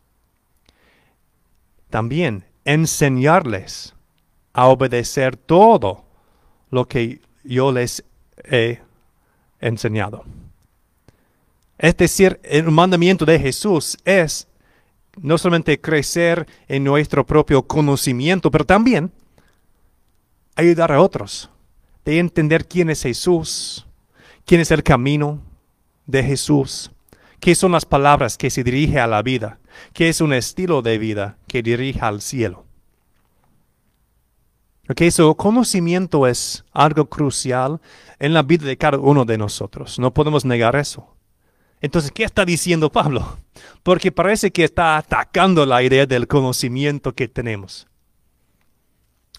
También 1.88 2.44
enseñarles 2.64 3.94
a 4.52 4.66
obedecer 4.66 5.36
todo 5.36 6.04
lo 6.70 6.86
que 6.86 7.20
yo 7.44 7.72
les 7.72 8.04
he 8.44 8.80
enseñado. 9.60 10.24
Es 11.78 11.96
decir, 11.96 12.40
el 12.42 12.70
mandamiento 12.70 13.24
de 13.24 13.38
Jesús 13.38 13.96
es 14.04 14.46
no 15.20 15.38
solamente 15.38 15.80
crecer 15.80 16.46
en 16.68 16.84
nuestro 16.84 17.24
propio 17.24 17.62
conocimiento, 17.62 18.50
pero 18.50 18.64
también 18.64 19.10
ayudar 20.54 20.92
a 20.92 21.00
otros, 21.00 21.50
de 22.10 22.18
entender 22.18 22.66
quién 22.66 22.90
es 22.90 23.02
Jesús, 23.02 23.86
quién 24.44 24.60
es 24.60 24.72
el 24.72 24.82
camino 24.82 25.40
de 26.06 26.24
Jesús, 26.24 26.90
qué 27.38 27.54
son 27.54 27.70
las 27.70 27.84
palabras 27.84 28.36
que 28.36 28.50
se 28.50 28.64
dirige 28.64 28.98
a 28.98 29.06
la 29.06 29.22
vida, 29.22 29.60
qué 29.92 30.08
es 30.08 30.20
un 30.20 30.32
estilo 30.32 30.82
de 30.82 30.98
vida 30.98 31.38
que 31.46 31.62
dirige 31.62 32.00
al 32.00 32.20
cielo. 32.20 32.64
Ok, 34.88 35.02
su 35.12 35.36
conocimiento 35.36 36.26
es 36.26 36.64
algo 36.72 37.04
crucial 37.08 37.80
en 38.18 38.34
la 38.34 38.42
vida 38.42 38.66
de 38.66 38.76
cada 38.76 38.98
uno 38.98 39.24
de 39.24 39.38
nosotros. 39.38 40.00
No 40.00 40.12
podemos 40.12 40.44
negar 40.44 40.74
eso. 40.74 41.14
Entonces, 41.80 42.10
¿qué 42.10 42.24
está 42.24 42.44
diciendo 42.44 42.90
Pablo? 42.90 43.38
Porque 43.84 44.10
parece 44.10 44.50
que 44.50 44.64
está 44.64 44.96
atacando 44.96 45.64
la 45.64 45.80
idea 45.84 46.06
del 46.06 46.26
conocimiento 46.26 47.14
que 47.14 47.28
tenemos. 47.28 47.86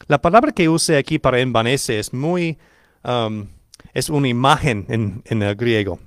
La 0.07 0.21
palabra 0.21 0.51
que 0.51 0.69
use 0.69 0.97
aquí 0.97 1.19
para 1.19 1.39
envanece 1.39 1.99
es 1.99 2.13
muy, 2.13 2.57
um, 3.03 3.47
es 3.93 4.09
una 4.09 4.27
imagen 4.27 4.85
en, 4.89 5.41
el 5.41 5.55
griego. 5.55 5.99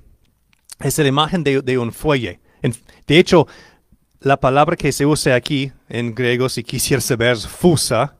Es 0.79 0.97
la 0.97 1.07
imagen 1.07 1.43
de, 1.43 1.77
un 1.77 1.91
fuelle. 1.91 2.39
de 3.07 3.19
hecho, 3.19 3.47
la 4.19 4.39
palabra 4.39 4.75
que 4.75 4.91
se 4.91 5.05
usa 5.05 5.35
aquí 5.35 5.71
en 5.87 6.13
griego, 6.13 6.49
si 6.49 6.63
quisiera 6.63 7.01
saber, 7.01 7.37
fusa, 7.37 8.17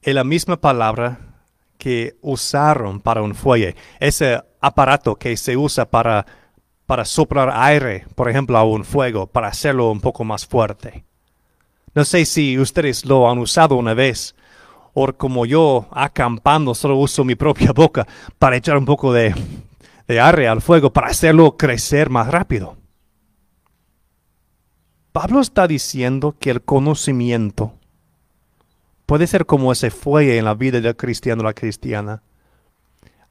es 0.00 0.14
la 0.14 0.24
misma 0.24 0.60
palabra 0.60 1.36
que 1.76 2.16
usaron 2.20 3.00
para 3.00 3.22
un 3.22 3.34
fuelle. 3.34 3.76
Ese 4.00 4.40
aparato 4.60 5.16
que 5.16 5.36
se 5.36 5.56
usa 5.56 5.90
para 5.90 6.24
para 6.88 7.04
soplar 7.04 7.50
aire, 7.52 8.06
por 8.14 8.30
ejemplo, 8.30 8.56
a 8.56 8.64
un 8.64 8.82
fuego, 8.82 9.26
para 9.26 9.48
hacerlo 9.48 9.90
un 9.90 10.00
poco 10.00 10.24
más 10.24 10.46
fuerte. 10.46 11.04
No 11.94 12.02
sé 12.06 12.24
si 12.24 12.58
ustedes 12.58 13.04
lo 13.04 13.30
han 13.30 13.36
usado 13.36 13.76
una 13.76 13.92
vez, 13.92 14.34
o 15.00 15.12
como 15.16 15.46
yo, 15.46 15.86
acampando, 15.92 16.74
solo 16.74 16.96
uso 16.96 17.24
mi 17.24 17.36
propia 17.36 17.72
boca 17.72 18.06
para 18.38 18.56
echar 18.56 18.76
un 18.76 18.84
poco 18.84 19.12
de, 19.12 19.34
de 20.08 20.20
aire 20.20 20.48
al 20.48 20.60
fuego, 20.60 20.92
para 20.92 21.08
hacerlo 21.08 21.56
crecer 21.56 22.10
más 22.10 22.26
rápido. 22.28 22.76
Pablo 25.12 25.40
está 25.40 25.66
diciendo 25.66 26.34
que 26.38 26.50
el 26.50 26.62
conocimiento 26.62 27.72
puede 29.06 29.26
ser 29.26 29.46
como 29.46 29.72
ese 29.72 29.90
fuelle 29.90 30.36
en 30.36 30.44
la 30.44 30.54
vida 30.54 30.80
del 30.80 30.96
cristiano 30.96 31.42
o 31.42 31.44
la 31.44 31.54
cristiana, 31.54 32.22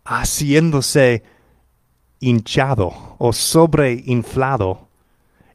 haciéndose 0.05 1.23
hinchado 2.19 2.93
o 3.17 3.33
sobreinflado 3.33 4.87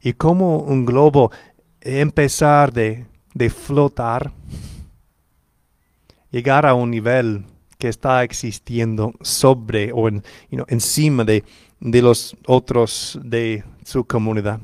y 0.00 0.12
como 0.12 0.58
un 0.58 0.84
globo 0.84 1.32
empezar 1.80 2.72
de, 2.72 3.06
de 3.34 3.50
flotar, 3.50 4.30
llegar 6.32 6.66
a 6.66 6.74
un 6.74 6.90
nivel 6.90 7.44
que 7.78 7.88
está 7.88 8.24
existiendo 8.24 9.12
sobre 9.20 9.92
o 9.92 10.08
encima 10.68 11.24
de, 11.24 11.44
de 11.78 12.02
los 12.02 12.36
otros 12.46 13.18
de 13.22 13.64
su 13.84 14.04
comunidad. 14.04 14.60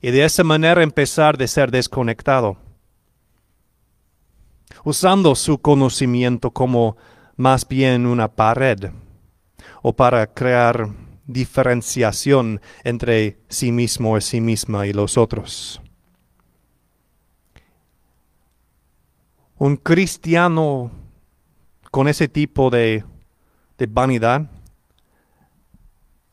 Y 0.00 0.10
de 0.10 0.24
esa 0.24 0.44
manera 0.44 0.82
empezar 0.82 1.36
de 1.36 1.48
ser 1.48 1.70
desconectado, 1.70 2.56
usando 4.84 5.34
su 5.34 5.58
conocimiento 5.58 6.50
como 6.50 6.96
más 7.36 7.66
bien 7.66 8.06
una 8.06 8.28
pared 8.28 8.90
o 9.82 9.92
para 9.92 10.26
crear 10.26 10.88
diferenciación 11.26 12.60
entre 12.84 13.38
sí 13.48 13.72
mismo 13.72 14.16
y 14.16 14.20
sí 14.20 14.40
misma 14.40 14.86
y 14.86 14.92
los 14.92 15.16
otros. 15.16 15.80
Un 19.58 19.76
cristiano 19.76 20.90
con 21.90 22.06
ese 22.06 22.28
tipo 22.28 22.70
de, 22.70 23.04
vanidad 23.88 24.48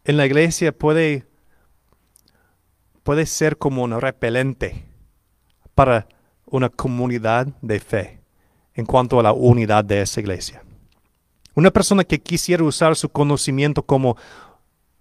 en 0.03 0.17
la 0.17 0.25
iglesia 0.25 0.71
puede, 0.71 1.25
puede 3.03 3.25
ser 3.25 3.57
como 3.57 3.83
un 3.83 3.99
repelente 3.99 4.85
para 5.73 6.07
una 6.45 6.69
comunidad 6.69 7.47
de 7.61 7.79
fe 7.79 8.19
en 8.75 8.85
cuanto 8.85 9.19
a 9.19 9.23
la 9.23 9.33
unidad 9.33 9.83
de 9.83 10.01
esa 10.01 10.19
iglesia. 10.19 10.63
Una 11.55 11.71
persona 11.71 12.03
que 12.03 12.21
quisiera 12.21 12.63
usar 12.63 12.95
su 12.95 13.09
conocimiento 13.09 13.81
como 13.81 14.17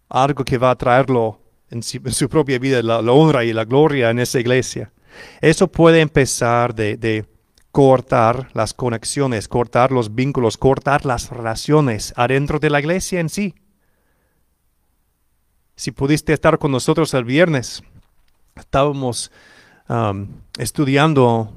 algo 0.08 0.44
que 0.44 0.56
va 0.56 0.70
a 0.70 0.76
traerlo 0.76 1.40
en 1.68 1.82
su, 1.82 2.28
propia 2.28 2.58
vida, 2.58 2.80
la, 2.82 3.00
honra 3.00 3.44
y 3.44 3.52
la 3.52 3.64
gloria 3.64 4.10
en 4.10 4.20
esa 4.20 4.38
iglesia. 4.38 4.92
Eso 5.40 5.66
puede 5.66 6.00
empezar 6.00 6.74
de, 6.74 7.26
cortar 7.74 8.50
las 8.52 8.72
conexiones, 8.72 9.48
cortar 9.48 9.90
los 9.90 10.14
vínculos, 10.14 10.56
cortar 10.56 11.04
las 11.04 11.30
relaciones 11.30 12.14
adentro 12.16 12.60
de 12.60 12.70
la 12.70 12.78
iglesia 12.78 13.18
en 13.18 13.28
sí. 13.28 13.56
Si 15.74 15.90
pudiste 15.90 16.32
estar 16.32 16.56
con 16.60 16.70
nosotros 16.70 17.12
el 17.14 17.24
viernes, 17.24 17.82
estábamos 18.54 19.32
um, 19.88 20.28
estudiando 20.56 21.52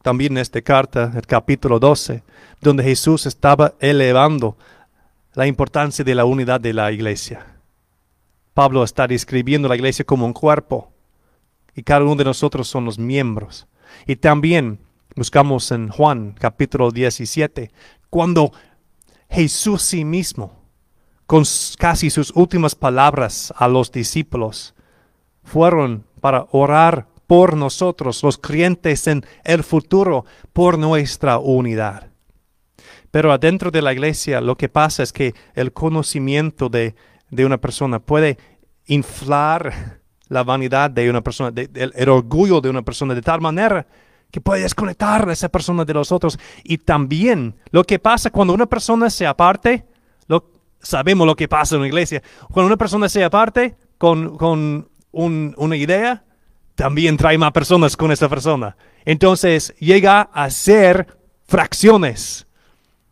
también 0.00 0.38
esta 0.38 0.62
carta, 0.62 1.12
el 1.14 1.26
capítulo 1.26 1.78
12, 1.78 2.22
donde 2.62 2.82
Jesús 2.82 3.26
estaba 3.26 3.74
elevando 3.78 4.56
la 5.34 5.46
importancia 5.46 6.02
de 6.02 6.14
la 6.14 6.24
unidad 6.24 6.62
de 6.62 6.72
la 6.72 6.90
iglesia. 6.90 7.44
Pablo 8.54 8.82
está 8.84 9.06
describiendo 9.06 9.68
la 9.68 9.76
iglesia 9.76 10.02
como 10.02 10.24
un 10.24 10.32
cuerpo 10.32 10.90
y 11.76 11.82
cada 11.82 12.04
uno 12.04 12.16
de 12.16 12.24
nosotros 12.24 12.68
son 12.68 12.86
los 12.86 12.98
miembros. 12.98 13.66
Y 14.06 14.16
también 14.16 14.87
buscamos 15.18 15.70
en 15.72 15.88
Juan 15.88 16.34
capítulo 16.38 16.92
17, 16.92 17.70
cuando 18.08 18.52
Jesús 19.28 19.82
sí 19.82 20.04
mismo, 20.04 20.62
con 21.26 21.42
casi 21.76 22.08
sus 22.08 22.30
últimas 22.34 22.74
palabras 22.74 23.52
a 23.56 23.66
los 23.68 23.90
discípulos, 23.90 24.74
fueron 25.42 26.04
para 26.20 26.46
orar 26.52 27.08
por 27.26 27.56
nosotros, 27.56 28.22
los 28.22 28.38
creyentes 28.38 29.06
en 29.06 29.24
el 29.44 29.64
futuro, 29.64 30.24
por 30.52 30.78
nuestra 30.78 31.38
unidad. 31.38 32.10
Pero 33.10 33.32
adentro 33.32 33.70
de 33.70 33.82
la 33.82 33.92
iglesia 33.92 34.40
lo 34.40 34.56
que 34.56 34.68
pasa 34.68 35.02
es 35.02 35.12
que 35.12 35.34
el 35.54 35.72
conocimiento 35.72 36.68
de, 36.68 36.94
una 37.36 37.58
persona 37.58 37.98
puede 37.98 38.38
inflar 38.86 40.00
la 40.28 40.44
vanidad 40.44 40.90
de 40.90 41.10
una 41.10 41.22
persona, 41.22 41.52
el, 41.74 42.08
orgullo 42.08 42.60
de 42.60 42.70
una 42.70 42.82
persona 42.82 43.14
de 43.14 43.22
tal 43.22 43.40
manera 43.40 43.86
que 44.30 44.40
puede 44.40 44.62
desconectar 44.62 45.28
a 45.28 45.32
esa 45.32 45.48
persona 45.48 45.84
de 45.84 45.94
los 45.94 46.12
otros. 46.12 46.38
Y 46.64 46.78
también 46.78 47.56
lo 47.70 47.84
que 47.84 47.98
pasa 47.98 48.30
cuando 48.30 48.54
una 48.54 48.66
persona 48.66 49.10
se 49.10 49.26
aparte, 49.26 49.86
lo, 50.26 50.50
sabemos 50.80 51.26
lo 51.26 51.36
que 51.36 51.48
pasa 51.48 51.76
en 51.76 51.82
la 51.82 51.88
iglesia, 51.88 52.22
cuando 52.52 52.66
una 52.66 52.76
persona 52.76 53.08
se 53.08 53.24
aparte 53.24 53.76
con, 53.96 54.36
con 54.36 54.88
una 55.10 55.76
idea, 55.76 56.24
también 56.74 57.16
trae 57.16 57.36
más 57.38 57.52
personas 57.52 57.96
con 57.96 58.12
esa 58.12 58.28
persona. 58.28 58.76
Entonces 59.04 59.74
llega 59.78 60.22
a 60.32 60.50
ser 60.50 61.18
fracciones, 61.46 62.46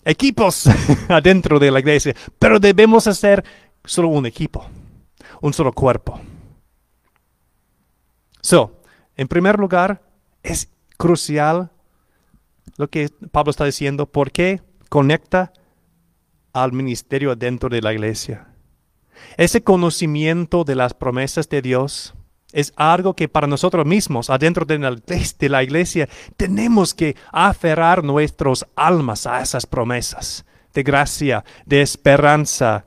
equipos 0.05 0.69
adentro 1.09 1.59
de 1.59 1.71
la 1.71 1.81
iglesia, 1.81 2.15
pero 2.39 2.61
debemos 2.61 3.07
hacer 3.07 3.43
solo 3.85 4.09
un 4.09 4.27
equipo, 4.27 4.65
un 5.41 5.53
solo 5.53 5.73
cuerpo. 5.73 6.21
So, 8.41 8.83
en 9.17 9.27
primer 9.27 9.59
lugar, 9.59 10.01
es 10.43 10.69
crucial 10.97 11.71
lo 12.77 12.89
que 12.89 13.09
Pablo 13.31 13.51
está 13.51 13.65
diciendo, 13.65 14.07
porque 14.07 14.61
conecta 14.89 15.53
al 16.53 16.73
ministerio 16.73 17.37
dentro 17.37 17.69
de 17.69 17.83
la 17.83 17.93
iglesia. 17.93 18.49
Ese 19.37 19.63
conocimiento 19.63 20.65
de 20.65 20.75
las 20.75 20.95
promesas 20.95 21.49
de 21.49 21.63
Dios 21.63 22.15
es 22.53 22.73
algo 22.77 23.15
que 23.15 23.29
para 23.29 23.47
nosotros 23.47 23.85
mismos, 23.85 24.31
adentro 24.31 24.65
de 24.65 24.79
la, 25.49 25.63
iglesia, 25.63 26.09
tenemos 26.37 26.95
que 26.95 27.17
aferrar 27.33 28.03
nuestros 28.03 28.67
almas 28.77 29.27
a 29.27 29.43
esas 29.43 29.67
promesas 29.67 30.45
de 30.73 30.83
gracia, 30.83 31.45
de 31.65 31.83
esperanza, 31.83 32.87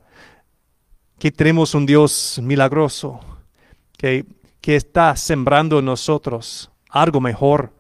que 1.19 1.32
tenemos 1.32 1.76
un 1.76 1.86
Dios 1.86 2.39
milagroso, 2.41 3.19
que, 3.98 4.26
que 4.62 4.76
está 4.76 5.15
sembrando 5.15 5.80
en 5.80 5.86
nosotros 5.86 6.72
algo 6.89 7.19
mejor. 7.19 7.74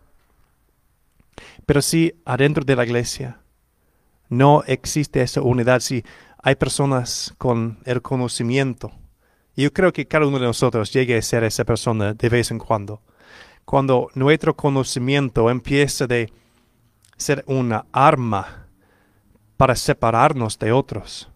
Pero 1.69 1.83
si 1.83 2.19
adentro 2.25 2.65
de 2.65 2.75
la 2.75 2.83
iglesia 2.83 3.41
no 4.27 4.63
existe 4.65 5.21
esa 5.21 5.41
unidad, 5.41 5.81
si 5.81 6.03
hay 6.41 6.55
personas 6.55 7.35
con 7.37 7.77
el 7.85 8.01
conocimiento, 8.01 8.91
yo 9.55 9.71
creo 9.71 9.93
que 9.93 10.07
cada 10.07 10.25
uno 10.25 10.39
de 10.39 10.47
nosotros 10.47 10.91
llegue 10.91 11.15
a 11.15 11.21
ser 11.21 11.43
esa 11.43 11.65
persona 11.65 12.15
de 12.15 12.27
vez 12.27 12.49
en 12.49 12.57
cuando. 12.57 13.03
Cuando 13.65 14.09
nuestro 14.15 14.55
conocimiento 14.55 15.51
empieza 15.51 16.07
de 16.07 16.33
ser 17.17 17.43
una 17.45 17.85
arma 17.91 18.65
para 19.55 19.75
separarnos 19.75 20.57
de 20.57 20.71
otros. 20.71 21.29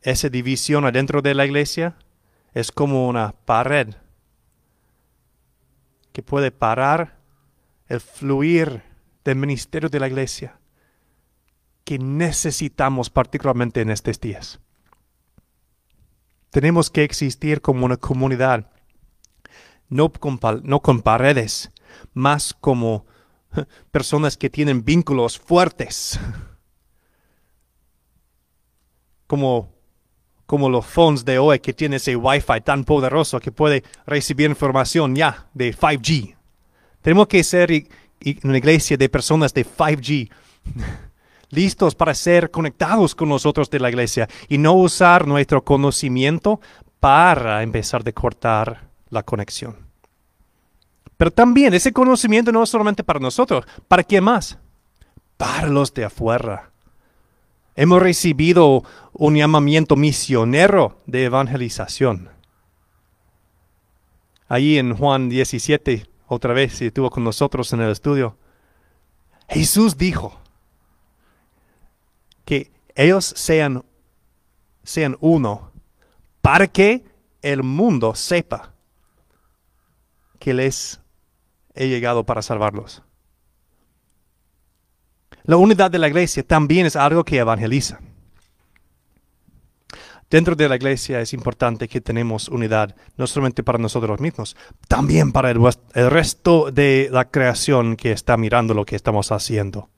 Esa 0.00 0.30
división 0.30 0.86
adentro 0.86 1.20
de 1.20 1.34
la 1.34 1.44
iglesia 1.44 1.96
es 2.54 2.72
como 2.72 3.08
una 3.08 3.34
pared 3.44 3.88
que 6.14 6.22
puede 6.22 6.50
parar 6.50 7.15
el 7.88 8.00
fluir 8.00 8.82
del 9.24 9.36
ministerio 9.36 9.88
de 9.88 10.00
la 10.00 10.08
iglesia 10.08 10.58
que 11.84 11.98
necesitamos 12.00 13.10
particularmente 13.10 13.80
en 13.80 13.90
estos 13.90 14.20
días. 14.20 14.58
Tenemos 16.50 16.90
que 16.90 17.04
existir 17.04 17.60
como 17.60 17.84
una 17.84 17.96
comunidad, 17.96 18.68
no 19.88 20.10
con, 20.10 21.02
paredes, 21.02 21.70
más 22.12 22.54
como 22.54 23.06
personas 23.92 24.36
que 24.36 24.50
tienen 24.50 24.84
vínculos 24.84 25.38
fuertes, 25.38 26.18
como, 29.28 29.72
como 30.46 30.68
los 30.68 30.86
phones 30.86 31.24
de 31.24 31.38
hoy 31.38 31.60
que 31.60 31.72
tienen 31.72 31.96
ese 31.96 32.16
Wi-Fi 32.16 32.62
tan 32.64 32.84
poderoso 32.84 33.38
que 33.38 33.52
puede 33.52 33.84
recibir 34.06 34.50
información 34.50 35.14
ya 35.14 35.48
de 35.54 35.72
5G. 35.72 36.35
Tenemos 37.06 37.28
que 37.28 37.44
ser 37.44 37.70
una 38.42 38.58
iglesia 38.58 38.96
de 38.96 39.08
personas 39.08 39.54
de 39.54 39.64
5G. 39.64 40.28
listos 41.50 41.94
para 41.94 42.12
ser 42.12 42.50
conectados 42.50 43.14
con 43.14 43.28
nosotros 43.28 43.70
de 43.70 43.78
la 43.78 43.90
iglesia 43.90 44.28
y 44.48 44.58
no 44.58 44.72
usar 44.72 45.24
nuestro 45.24 45.62
conocimiento 45.62 46.60
para 46.98 47.62
empezar 47.62 48.02
a 48.04 48.10
cortar 48.10 48.88
la 49.10 49.22
conexión. 49.22 49.76
Pero 51.16 51.30
también 51.30 51.74
ese 51.74 51.92
conocimiento 51.92 52.50
no 52.50 52.64
es 52.64 52.70
solamente 52.70 53.04
para 53.04 53.20
nosotros, 53.20 53.64
¿para 53.86 54.02
quién 54.02 54.24
más? 54.24 54.58
Para 55.36 55.68
los 55.68 55.94
de 55.94 56.06
afuera. 56.06 56.72
Hemos 57.76 58.02
recibido 58.02 58.82
un 59.12 59.36
llamamiento 59.36 59.94
misionero 59.94 60.98
de 61.06 61.26
evangelización. 61.26 62.30
Allí 64.48 64.76
en 64.76 64.96
Juan 64.96 65.28
17, 65.28 66.15
otra 66.26 66.52
vez, 66.52 66.80
estuvo 66.82 67.10
con 67.10 67.24
nosotros 67.24 67.72
en 67.72 67.80
el 67.80 67.90
estudio, 67.90 68.36
Jesús 69.48 69.96
dijo, 69.96 70.40
que 72.46 72.70
ellos 72.94 73.26
sean, 73.36 73.84
sean 74.82 75.18
uno 75.20 75.72
para 76.40 76.66
que 76.68 77.04
el 77.42 77.62
mundo 77.62 78.14
sepa 78.14 78.72
que 80.38 80.54
les 80.54 81.00
he 81.74 81.88
llegado 81.88 82.24
para 82.24 82.40
salvarlos. 82.40 83.02
La 85.42 85.56
unidad 85.56 85.90
de 85.90 85.98
la 85.98 86.08
iglesia 86.08 86.42
también 86.42 86.86
es 86.86 86.96
algo 86.96 87.24
que 87.24 87.38
evangeliza. 87.38 88.00
Dentro 90.28 90.56
de 90.56 90.68
la 90.68 90.76
iglesia 90.76 91.20
es 91.20 91.32
importante 91.32 91.86
que 91.86 92.00
tenemos 92.00 92.48
unidad, 92.48 92.96
no 93.16 93.26
solamente 93.28 93.62
para 93.62 93.78
nosotros 93.78 94.18
mismos, 94.20 94.56
también 94.88 95.30
para 95.30 95.52
el, 95.52 95.60
resto 96.10 96.72
de 96.72 97.08
la 97.12 97.26
creación 97.26 97.96
que 97.96 98.10
está 98.10 98.36
mirando 98.36 98.74
lo 98.74 98.84
que 98.84 98.96
estamos 98.96 99.30
haciendo 99.32 99.88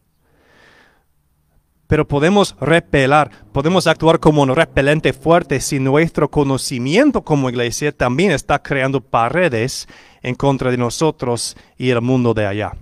pero 1.89 2.07
podemos 2.07 2.55
repelar, 2.61 3.31
podemos 3.51 3.87
actuar 3.87 4.21
como 4.21 4.43
un 4.43 4.55
repelente 4.55 5.15
fuerte 5.15 5.59
si 5.59 5.81
nuestro 5.81 6.31
conocimiento 6.31 7.23
como 7.23 7.49
iglesia 7.49 7.93
también 7.93 8.31
está 8.31 8.63
creando 8.63 9.01
paredes 9.01 9.89
en 10.21 10.35
contra 10.35 10.71
de 10.71 10.77
nosotros 10.77 11.57
y 11.79 11.89
el 11.89 12.03
mundo 12.03 12.35
de 12.35 12.47
allá. 12.47 12.77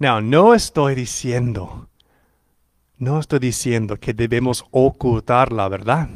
Now, 0.00 0.20
no 0.20 0.52
estoy 0.52 0.96
diciendo, 0.96 1.89
no 3.00 3.18
estoy 3.18 3.38
diciendo 3.38 3.96
que 3.96 4.12
debemos 4.12 4.62
ocultar 4.70 5.52
la 5.52 5.68
verdad. 5.70 6.10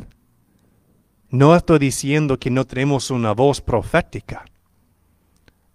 No 1.30 1.56
estoy 1.56 1.78
diciendo 1.78 2.38
que 2.38 2.50
no 2.50 2.66
tenemos 2.66 3.10
una 3.10 3.32
voz 3.32 3.62
profética. 3.62 4.44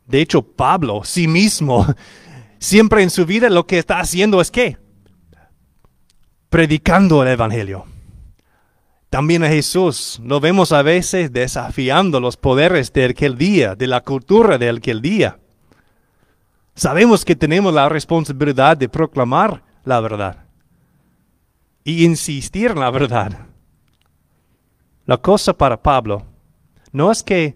De 0.05 0.21
hecho, 0.21 0.43
Pablo, 0.43 1.01
sí 1.03 1.27
mismo, 1.27 1.83
siempre 2.59 3.01
en 3.01 3.09
su 3.09 3.25
vida 3.25 3.49
lo 3.49 3.65
que 3.65 3.79
está 3.79 3.99
haciendo 3.99 4.39
es 4.39 4.51
que 4.51 4.77
predicando 6.47 7.23
el 7.23 7.29
Evangelio. 7.29 7.85
También 9.09 9.43
a 9.43 9.49
Jesús 9.49 10.21
lo 10.23 10.39
vemos 10.39 10.71
a 10.71 10.83
veces 10.83 11.33
desafiando 11.33 12.19
los 12.19 12.37
poderes 12.37 12.93
de 12.93 13.05
aquel 13.05 13.35
día, 13.35 13.73
de 13.73 13.87
la 13.87 14.01
cultura 14.01 14.59
de 14.59 14.69
aquel 14.69 15.01
día. 15.01 15.39
Sabemos 16.75 17.25
que 17.25 17.35
tenemos 17.35 17.73
la 17.73 17.89
responsabilidad 17.89 18.77
de 18.77 18.87
proclamar 18.89 19.63
la 19.83 19.99
verdad 20.01 20.48
y 21.89 22.06
insistir 22.06 22.69
en 22.69 22.80
la 22.80 22.91
verdad. 22.91 23.47
La 25.08 25.17
cosa 25.17 25.58
para 25.58 25.82
Pablo 25.82 26.23
no 26.91 27.12
es 27.12 27.23
que 27.23 27.56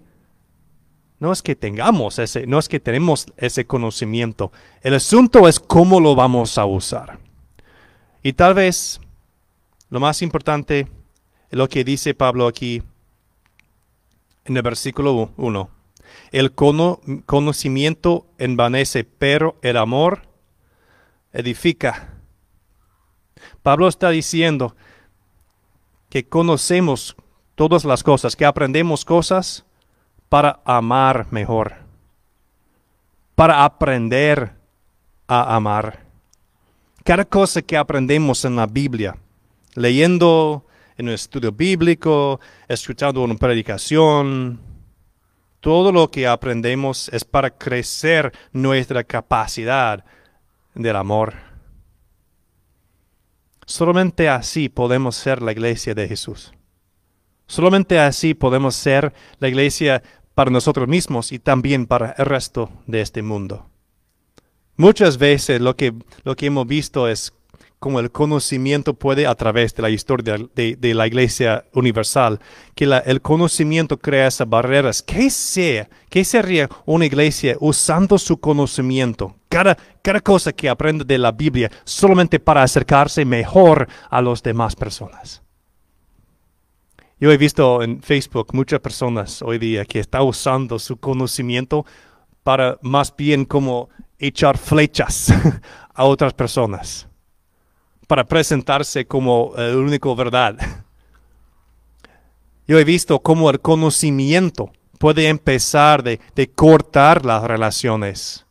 no 1.20 1.32
es 1.32 1.44
que 1.44 1.56
tengamos 1.56 2.18
ese, 2.18 2.48
no 2.48 2.58
es 2.58 2.68
que 2.68 2.80
tenemos 2.80 3.28
ese 3.38 3.66
conocimiento. 3.66 4.52
El 4.82 4.96
asunto 4.96 5.48
es 5.48 5.60
cómo 5.60 6.00
lo 6.00 6.16
vamos 6.16 6.58
a 6.58 6.66
usar. 6.66 7.20
Y 8.24 8.34
tal 8.34 8.56
vez 8.56 9.00
lo 9.90 10.00
más 10.00 10.24
importante 10.24 10.88
es 11.52 11.58
lo 11.58 11.70
que 11.70 11.84
dice 11.84 12.16
Pablo 12.16 12.48
aquí 12.48 12.82
en 14.46 14.58
el 14.58 14.64
versículo 14.64 15.32
1. 15.38 15.70
El 16.32 16.54
conocimiento 16.54 18.26
envanece, 18.40 19.04
pero 19.04 19.58
el 19.62 19.78
amor 19.78 20.24
edifica. 21.32 22.13
Pablo 23.64 23.88
está 23.88 24.10
diciendo 24.10 24.76
que 26.10 26.28
conocemos 26.28 27.16
todas 27.56 27.86
las 27.86 28.04
cosas, 28.04 28.36
que 28.36 28.46
aprendemos 28.46 29.06
cosas 29.06 29.66
para 30.30 30.60
amar 30.66 31.28
mejor, 31.32 31.74
para 33.36 33.64
aprender 33.64 34.54
a 35.28 35.56
amar. 35.56 36.04
Cada 37.04 37.26
cosa 37.26 37.62
que 37.62 37.78
aprendemos 37.78 38.44
en 38.46 38.56
la 38.58 38.68
Biblia, 38.68 39.16
leyendo 39.76 40.66
en 40.98 41.08
un 41.08 41.14
estudio 41.14 41.52
bíblico, 41.52 42.40
escuchando 42.68 43.24
una 43.24 43.36
predicación, 43.36 44.60
todo 45.62 45.92
lo 45.92 46.12
que 46.12 46.28
aprendemos 46.28 47.10
es 47.14 47.24
para 47.24 47.50
crecer 47.50 48.34
nuestra 48.52 49.04
capacidad 49.04 50.04
del 50.76 50.98
amor. 50.98 51.53
Solamente 53.74 54.30
así 54.30 54.70
podemos 54.70 55.16
ser 55.16 55.42
la 55.42 55.52
iglesia 55.52 55.96
de 55.96 56.08
Jesús. 56.08 56.54
Solamente 57.48 57.98
así 57.98 58.36
podemos 58.36 58.76
ser 58.76 59.14
la 59.40 59.48
iglesia 59.48 60.04
para 60.36 60.52
nosotros 60.52 60.88
mismos 60.88 61.32
y 61.32 61.40
también 61.40 61.88
para 61.88 62.12
el 62.20 62.28
resto 62.28 62.70
de 62.86 63.02
este 63.02 63.24
mundo. 63.24 63.68
Muchas 64.78 65.18
veces 65.18 65.60
lo 65.60 65.76
que, 65.76 65.92
lo 66.24 66.36
que 66.36 66.46
hemos 66.46 66.68
visto 66.68 67.08
es 67.08 67.34
cómo 67.84 68.00
el 68.00 68.12
conocimiento 68.12 68.94
puede, 68.94 69.28
a 69.28 69.36
través 69.36 69.76
de 69.76 69.82
la 69.82 69.90
historia 69.90 70.38
de, 70.56 70.94
la 70.94 71.06
Iglesia 71.06 71.66
Universal, 71.74 72.40
que 72.76 72.86
el 72.86 73.22
conocimiento 73.22 74.00
crea 74.00 74.28
esas 74.28 74.48
barreras. 74.48 75.04
¿Qué, 75.04 75.30
sea, 75.30 75.90
¿Qué 76.10 76.24
sería 76.24 76.70
una 76.86 77.06
iglesia 77.06 77.58
usando 77.60 78.18
su 78.18 78.38
conocimiento, 78.38 79.36
cada, 79.50 79.78
cada 80.02 80.22
cosa 80.22 80.54
que 80.54 80.70
aprende 80.70 81.04
de 81.04 81.18
la 81.18 81.34
Biblia, 81.34 81.70
solamente 81.84 82.40
para 82.40 82.64
acercarse 82.64 83.26
mejor 83.26 83.86
a 84.10 84.22
las 84.22 84.42
demás 84.42 84.78
personas? 84.78 85.42
Yo 87.20 87.34
he 87.34 87.38
visto 87.38 87.84
en 87.84 88.02
Facebook 88.02 88.48
muchas 88.54 88.80
personas 88.80 89.42
hoy 89.42 89.58
día 89.58 89.84
que 89.84 90.00
están 90.00 90.22
usando 90.22 90.80
su 90.80 90.96
conocimiento 90.96 91.86
para 92.44 92.78
más 92.82 93.14
bien 93.14 93.44
como 93.44 93.90
echar 94.20 94.58
flechas 94.58 95.34
a 95.94 96.06
otras 96.06 96.34
personas, 96.34 97.10
para 98.08 98.24
presentarse 98.24 99.06
como 99.06 99.54
el 99.58 99.76
único 99.78 100.16
verdad. 100.16 100.58
Yo 102.68 102.80
he 102.80 102.84
visto 102.84 103.20
cómo 103.20 103.50
el 103.50 103.60
conocimiento 103.60 104.72
puede 104.98 105.28
empezar 105.28 106.04
de, 106.04 106.20
de 106.36 106.50
cortar 106.50 107.26
las 107.26 107.44
relaciones. 107.44 108.46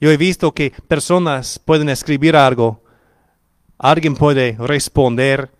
Yo 0.00 0.10
he 0.10 0.16
visto 0.16 0.52
que 0.52 0.72
personas 0.88 1.58
pueden 1.58 1.88
escribir 1.88 2.36
algo, 2.36 2.82
alguien 3.78 4.14
puede 4.14 4.56
responder 4.58 5.50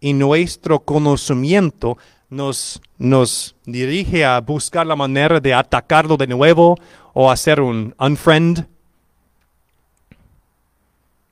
y 0.00 0.14
nuestro 0.14 0.80
conocimiento 0.80 1.96
nos, 2.28 2.80
nos 2.98 3.54
dirige 3.64 4.24
a 4.24 4.40
buscar 4.40 4.86
la 4.86 4.96
manera 4.96 5.38
de 5.38 5.54
atacarlo 5.54 6.16
de 6.16 6.26
nuevo 6.26 6.76
o 7.12 7.30
hacer 7.30 7.60
un 7.60 7.94
unfriend. 7.98 8.66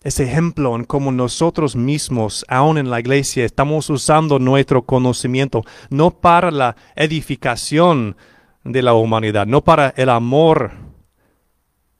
Ese 0.03 0.25
ejemplo 0.25 0.75
en 0.77 0.85
cómo 0.85 1.13
nosotros 1.13 1.77
mismos, 1.77 2.47
aún 2.49 2.79
en 2.79 2.89
la 2.89 3.01
iglesia, 3.01 3.45
estamos 3.45 3.91
usando 3.91 4.39
nuestro 4.39 4.83
conocimiento 4.83 5.63
no 5.91 6.11
para 6.11 6.51
la 6.51 6.75
edificación 6.97 8.17
de 8.65 8.81
la 8.81 8.95
humanidad, 8.95 9.47
no 9.47 9.63
para 9.63 9.93
el 9.97 10.09
amor. 10.09 10.73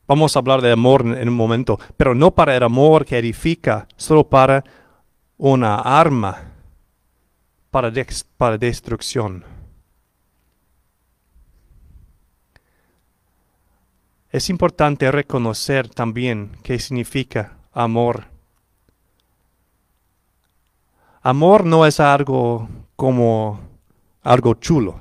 Vamos 0.07 0.35
a 0.35 0.39
hablar 0.39 0.63
de 0.63 0.73
amor 0.73 1.03
en 1.03 1.29
un 1.29 1.35
momento, 1.35 1.79
pero 1.99 2.15
no 2.15 2.31
para 2.31 2.57
el 2.57 2.63
amor 2.63 3.05
que 3.05 3.19
edifica, 3.19 3.87
solo 3.97 4.27
para 4.27 4.65
una 5.37 5.75
arma 5.75 6.53
para, 7.71 7.93
para 8.39 8.57
destrucción. 8.57 9.45
Es 14.31 14.49
importante 14.49 15.11
reconocer 15.13 15.89
también 15.91 16.53
qué 16.63 16.79
significa 16.79 17.60
amor. 17.73 18.27
Amor 21.23 21.65
no 21.65 21.87
es 21.87 22.01
algo 22.01 22.69
como 22.97 23.61
algo 24.23 24.55
chulo. 24.55 25.01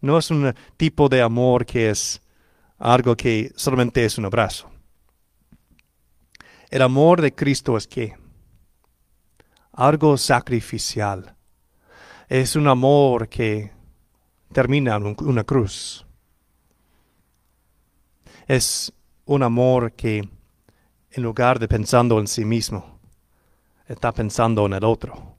No 0.00 0.18
es 0.18 0.30
un 0.30 0.54
tipo 0.76 1.08
de 1.08 1.22
amor 1.22 1.66
que 1.66 1.90
es 1.90 2.20
algo 2.78 3.16
que 3.16 3.52
solamente 3.56 4.04
es 4.04 4.18
un 4.18 4.24
abrazo. 4.24 4.70
El 6.70 6.82
amor 6.82 7.20
de 7.20 7.34
Cristo 7.34 7.76
es 7.76 7.86
que 7.86 8.16
algo 9.72 10.16
sacrificial, 10.16 11.34
es 12.28 12.54
un 12.54 12.68
amor 12.68 13.28
que 13.28 13.72
termina 14.52 14.96
en 14.96 15.16
una 15.20 15.44
cruz. 15.44 16.06
Es 18.46 18.92
un 19.24 19.42
amor 19.42 19.92
que 19.92 20.28
en 21.10 21.22
lugar 21.22 21.58
de 21.58 21.68
pensando 21.68 22.18
en 22.18 22.26
sí 22.26 22.44
mismo, 22.44 22.98
está 23.88 24.12
pensando 24.12 24.66
en 24.66 24.74
el 24.74 24.84
otro. 24.84 25.36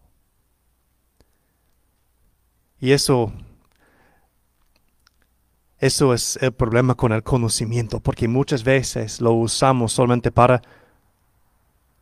Y 2.80 2.92
eso, 2.92 3.32
eso 5.80 6.14
es 6.14 6.38
el 6.42 6.52
problema 6.52 6.96
con 6.96 7.12
el 7.12 7.24
conocimiento, 7.24 8.00
porque 8.00 8.28
muchas 8.28 8.64
veces 8.64 9.22
lo 9.22 9.34
usamos 9.34 9.94
solamente 9.94 10.32
para 10.32 10.62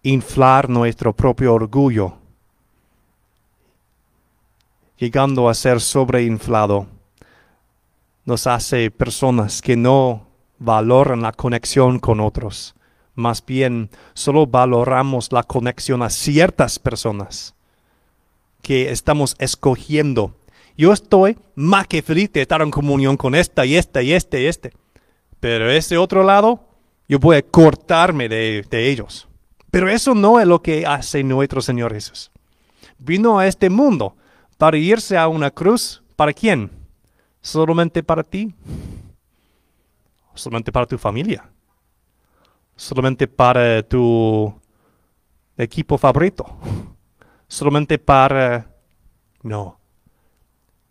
inflar 0.04 0.70
nuestro 0.70 1.14
propio 1.14 1.54
orgullo 1.54 2.20
llegando 5.00 5.48
a 5.48 5.54
ser 5.54 5.80
sobreinflado, 5.80 6.86
nos 8.26 8.46
hace 8.48 8.92
personas 8.92 9.62
que 9.62 9.78
no 9.78 10.28
valoran 10.60 11.22
la 11.22 11.32
conexión 11.32 12.00
con 12.00 12.20
otros. 12.20 12.76
Más 13.20 13.46
bien, 13.46 13.90
solo 14.14 14.48
valoramos 14.48 15.34
la 15.34 15.44
conexión 15.44 16.02
a 16.04 16.10
ciertas 16.10 16.80
personas 16.80 17.54
que 18.62 18.92
estamos 18.92 19.36
escogiendo. 19.40 20.38
Yo 20.78 20.94
estoy 20.94 21.38
más 21.54 21.86
que 21.86 22.02
feliz 22.02 22.32
de 22.32 22.44
estar 22.44 22.62
en 22.62 22.72
comunión 22.72 23.18
con 23.18 23.36
esta 23.36 23.66
y 23.66 23.76
esta 23.76 24.02
y 24.02 24.14
este 24.14 24.44
y 24.44 24.46
este. 24.46 24.72
Pero 25.42 25.70
ese 25.70 25.98
otro 25.98 26.24
lado, 26.24 26.66
yo 27.10 27.20
voy 27.20 27.36
a 27.36 27.42
cortarme 27.42 28.30
de, 28.30 28.66
de 28.70 28.90
ellos. 28.90 29.28
Pero 29.70 29.90
eso 29.90 30.16
no 30.16 30.40
es 30.40 30.48
lo 30.48 30.62
que 30.62 30.86
hace 30.86 31.22
nuestro 31.22 31.62
Señor 31.62 31.94
Jesús. 31.94 32.32
Vino 33.00 33.38
a 33.38 33.48
este 33.48 33.70
mundo 33.70 34.16
para 34.58 34.78
irse 34.78 35.18
a 35.18 35.28
una 35.28 35.52
cruz, 35.52 36.02
¿para 36.16 36.32
quién? 36.32 36.72
¿Solamente 37.42 38.02
para 38.02 38.24
ti? 38.24 38.56
¿Solamente 40.36 40.72
para 40.72 40.86
tu 40.86 40.98
familia? 40.98 41.44
¿Solamente 42.80 43.28
para 43.28 43.84
tu 43.84 44.58
equipo 45.58 45.98
favorito? 45.98 46.46
¿Solamente 47.50 48.00
para... 48.00 48.74
No. 49.44 49.78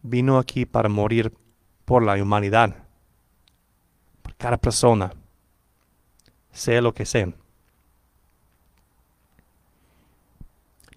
Vino 0.02 0.36
aquí 0.36 0.66
para 0.66 0.90
morir 0.90 1.32
por 1.86 2.02
la 2.02 2.22
humanidad. 2.22 2.76
Por 4.20 4.36
cada 4.36 4.58
persona. 4.58 5.14
Sea 6.52 6.82
lo 6.82 6.92
que 6.92 7.06
sea. 7.06 7.32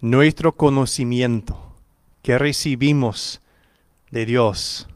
Nuestro 0.02 0.54
conocimiento 0.54 1.74
que 2.20 2.36
recibimos 2.36 3.40
de 4.10 4.26
Dios 4.26 4.90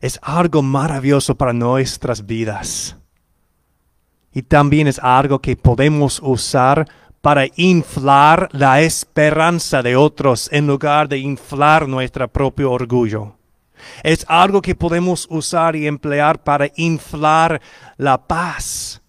es 0.00 0.18
algo 0.20 0.62
maravilloso 0.62 1.36
para 1.36 1.52
nuestras 1.52 2.26
vidas. 2.26 2.96
Y 4.36 4.42
también 4.42 4.86
es 4.86 4.98
algo 4.98 5.38
que 5.38 5.56
podemos 5.56 6.20
usar 6.22 6.86
para 7.22 7.46
inflar 7.56 8.50
la 8.52 8.82
esperanza 8.82 9.82
de 9.82 9.96
otros 9.96 10.50
en 10.52 10.66
lugar 10.66 11.08
de 11.08 11.16
inflar 11.16 11.88
nuestro 11.88 12.28
propio 12.28 12.70
orgullo. 12.70 13.34
Es 14.02 14.26
algo 14.28 14.60
que 14.60 14.74
podemos 14.74 15.26
usar 15.30 15.74
y 15.74 15.86
emplear 15.86 16.44
para 16.44 16.70
inflar 16.76 17.62
la 17.96 18.18
paz 18.18 19.00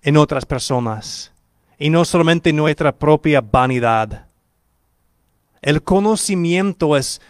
en 0.00 0.16
otras 0.16 0.46
personas 0.46 1.34
y 1.78 1.90
no 1.90 2.06
solamente 2.06 2.50
nuestra 2.50 2.92
propia 2.92 3.42
vanidad. 3.42 4.26
El 5.60 5.82
conocimiento 5.82 6.96
es, 6.96 7.20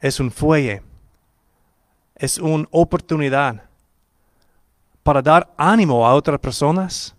es 0.00 0.18
un 0.18 0.32
fuelle. 0.32 0.82
es 2.16 2.38
una 2.38 2.66
oportunidad 2.72 3.68
para 5.04 5.22
dar 5.22 5.54
ánimo 5.56 6.06
a 6.06 6.14
otras 6.14 6.40
personas 6.40 7.14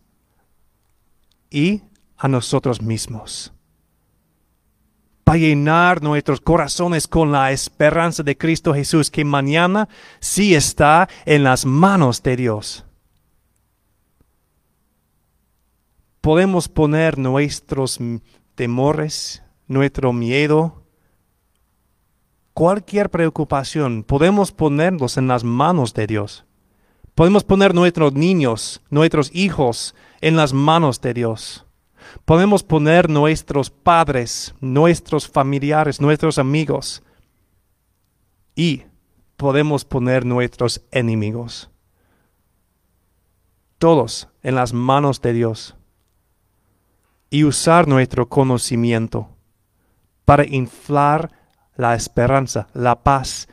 y 1.49 1.81
a 2.17 2.27
nosotros 2.27 2.81
mismos. 2.81 3.53
Para 5.23 5.37
llenar 5.37 6.01
nuestros 6.01 6.41
corazones 6.41 7.07
con 7.07 7.31
la 7.31 7.51
esperanza 7.51 8.23
de 8.23 8.37
Cristo 8.37 8.73
Jesús, 8.73 9.09
que 9.09 9.23
mañana 9.23 9.87
sí 10.19 10.55
está 10.55 11.07
en 11.25 11.43
las 11.43 11.65
manos 11.65 12.21
de 12.21 12.35
Dios. 12.35 12.83
Podemos 16.21 16.67
poner 16.67 17.19
nuestros 17.19 17.99
temores, 18.55 19.43
nuestro 19.67 20.11
miedo, 20.11 20.83
cualquier 22.53 23.11
preocupación, 23.11 24.03
podemos 24.03 24.51
ponerlos 24.51 25.17
en 25.17 25.27
las 25.27 25.43
manos 25.43 25.93
de 25.93 26.07
Dios. 26.07 26.44
Podemos 27.15 27.45
poner 27.45 27.73
nuestros 27.73 28.11
niños, 28.11 28.81
nuestros 28.89 29.33
hijos 29.33 29.95
en 30.19 30.35
las 30.35 30.51
manos 30.51 30.99
de 30.99 31.13
Dios. 31.13 31.65
Podemos 32.25 32.61
poner 32.61 33.09
nuestros 33.09 33.69
padres, 33.69 34.53
nuestros 34.59 35.29
familiares, 35.29 36.01
nuestros 36.01 36.37
amigos. 36.37 37.03
Y 38.53 38.83
podemos 39.37 39.85
poner 39.85 40.25
nuestros 40.25 40.81
enemigos. 40.91 41.69
Todos 43.77 44.27
en 44.43 44.55
las 44.55 44.73
manos 44.73 45.21
de 45.21 45.31
Dios. 45.31 45.75
Y 47.29 47.45
usar 47.45 47.87
nuestro 47.87 48.27
conocimiento 48.27 49.29
para 50.25 50.45
inflar 50.45 51.31
la 51.77 51.95
esperanza, 51.95 52.67
la 52.73 53.03
paz 53.03 53.47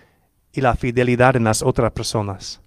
y 0.52 0.60
la 0.62 0.74
fidelidad 0.74 1.36
en 1.36 1.44
las 1.44 1.62
otras 1.62 1.92
personas. 1.92 2.61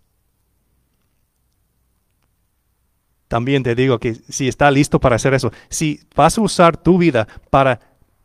También 3.28 3.64
te 3.64 3.76
digo 3.76 4.00
que 4.00 4.16
si 4.30 4.48
está 4.48 4.70
listo 4.70 5.00
para 5.00 5.16
hacer 5.16 5.34
eso, 5.34 5.52
si 5.70 6.00
vas 6.16 6.38
a 6.38 6.42
usar 6.42 6.78
tu 6.78 6.98
vida 6.98 7.28
para, 7.50 7.80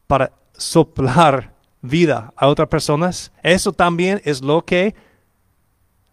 para 0.06 0.32
soplar 0.52 1.54
vida 1.80 2.32
a 2.36 2.46
otras 2.48 2.68
personas, 2.68 3.32
eso 3.42 3.72
también 3.72 4.20
es 4.24 4.42
lo 4.42 4.62
que 4.64 4.94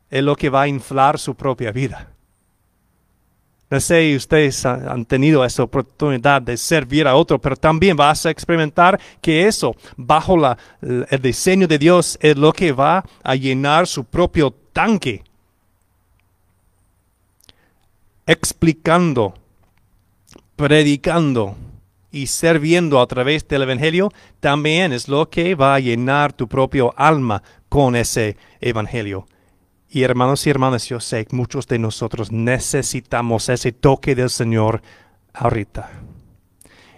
es 0.09 0.23
lo 0.23 0.37
que 0.37 0.49
va 0.49 0.61
a 0.61 0.67
inflar 0.67 1.19
su 1.19 1.35
propia 1.35 1.71
vida. 1.71 2.13
No 3.69 3.81
sé 3.81 4.03
si 4.03 4.15
ustedes 4.15 4.65
han 4.65 5.03
tenido 5.03 5.43
esa 5.43 5.63
oportunidad 5.63 6.41
de 6.41 6.55
servir 6.55 7.05
a 7.05 7.15
otro, 7.15 7.39
pero 7.39 7.57
también 7.57 7.97
vas 7.97 8.25
a 8.25 8.29
experimentar 8.29 8.97
que 9.19 9.45
eso, 9.45 9.75
bajo 9.97 10.37
la, 10.37 10.57
el 10.81 11.21
diseño 11.21 11.67
de 11.67 11.77
Dios, 11.77 12.17
es 12.21 12.37
lo 12.37 12.53
que 12.53 12.71
va 12.71 13.03
a 13.23 13.35
llenar 13.35 13.85
su 13.85 14.05
propio 14.05 14.51
tanque. 14.71 15.21
Explicando, 18.29 19.35
predicando 20.57 21.55
y 22.11 22.27
sirviendo 22.27 22.99
a 22.99 23.07
través 23.07 23.47
del 23.47 23.61
Evangelio, 23.61 24.11
también 24.41 24.91
es 24.91 25.07
lo 25.07 25.29
que 25.29 25.55
va 25.55 25.75
a 25.75 25.79
llenar 25.79 26.33
tu 26.33 26.45
propio 26.49 26.93
alma 26.97 27.41
con 27.69 27.95
ese 27.95 28.35
Evangelio. 28.59 29.27
Y 29.89 30.03
hermanos 30.03 30.45
y 30.45 30.49
hermanas, 30.49 30.89
yo 30.89 30.99
sé 30.99 31.25
que 31.25 31.37
muchos 31.37 31.67
de 31.67 31.79
nosotros 31.79 32.29
necesitamos 32.29 33.47
ese 33.47 33.71
toque 33.71 34.13
del 34.13 34.29
Señor 34.29 34.81
ahorita. 35.33 35.89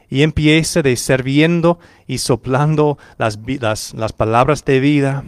Y 0.09 0.23
empiece 0.23 0.81
de 0.81 0.95
sirviendo 0.95 1.77
y 2.07 2.17
soplando 2.17 2.97
las, 3.19 3.37
las, 3.59 3.93
las 3.93 4.13
palabras 4.13 4.65
de 4.65 4.79
vida 4.79 5.23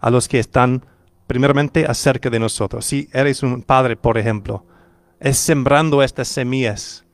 a 0.00 0.10
los 0.10 0.26
que 0.26 0.40
están 0.40 0.84
primeramente 1.28 1.86
acerca 1.86 2.30
de 2.30 2.40
nosotros. 2.40 2.84
Si 2.84 3.08
eres 3.12 3.44
un 3.44 3.62
padre, 3.62 3.94
por 3.94 4.18
ejemplo, 4.18 4.64
es 5.20 5.38
sembrando 5.38 6.02
estas 6.02 6.28
semillas. 6.28 7.04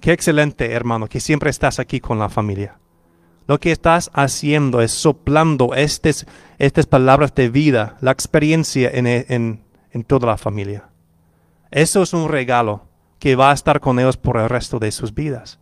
Qué 0.00 0.12
excelente, 0.12 0.70
hermano, 0.72 1.08
que 1.08 1.20
siempre 1.20 1.50
estás 1.50 1.78
aquí 1.78 2.00
con 2.00 2.18
la 2.18 2.28
familia. 2.28 2.78
Lo 3.48 3.58
que 3.58 3.72
estás 3.72 4.10
haciendo 4.12 4.82
es 4.82 4.92
soplando 4.92 5.74
estas, 5.74 6.26
palabras 6.88 7.34
de 7.34 7.48
vida, 7.48 7.96
la 8.00 8.10
experiencia 8.10 8.90
en, 8.92 9.06
en, 9.06 9.64
en 9.90 10.04
toda 10.04 10.26
la 10.26 10.36
familia. 10.36 10.90
Eso 11.70 12.02
es 12.02 12.12
un 12.12 12.28
regalo 12.28 12.86
que 13.18 13.36
va 13.36 13.50
a 13.50 13.54
estar 13.54 13.80
con 13.80 13.98
ellos 13.98 14.16
por 14.16 14.36
el 14.36 14.48
resto 14.48 14.78
de 14.78 14.92
sus 14.92 15.14
vidas. 15.14 15.58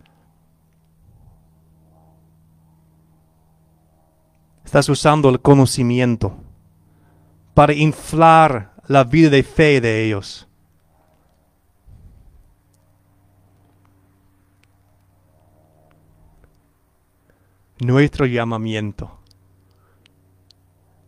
Estás 4.65 4.89
usando 4.89 5.29
el 5.29 5.41
conocimiento 5.41 6.37
para 7.53 7.75
inflar 7.75 8.73
la 8.89 9.05
vida 9.05 9.31
de 9.31 9.43
fe 9.43 9.81
de 9.81 10.05
ellos. 10.05 10.49
Nuestro 17.81 18.27
llamamiento 18.27 19.19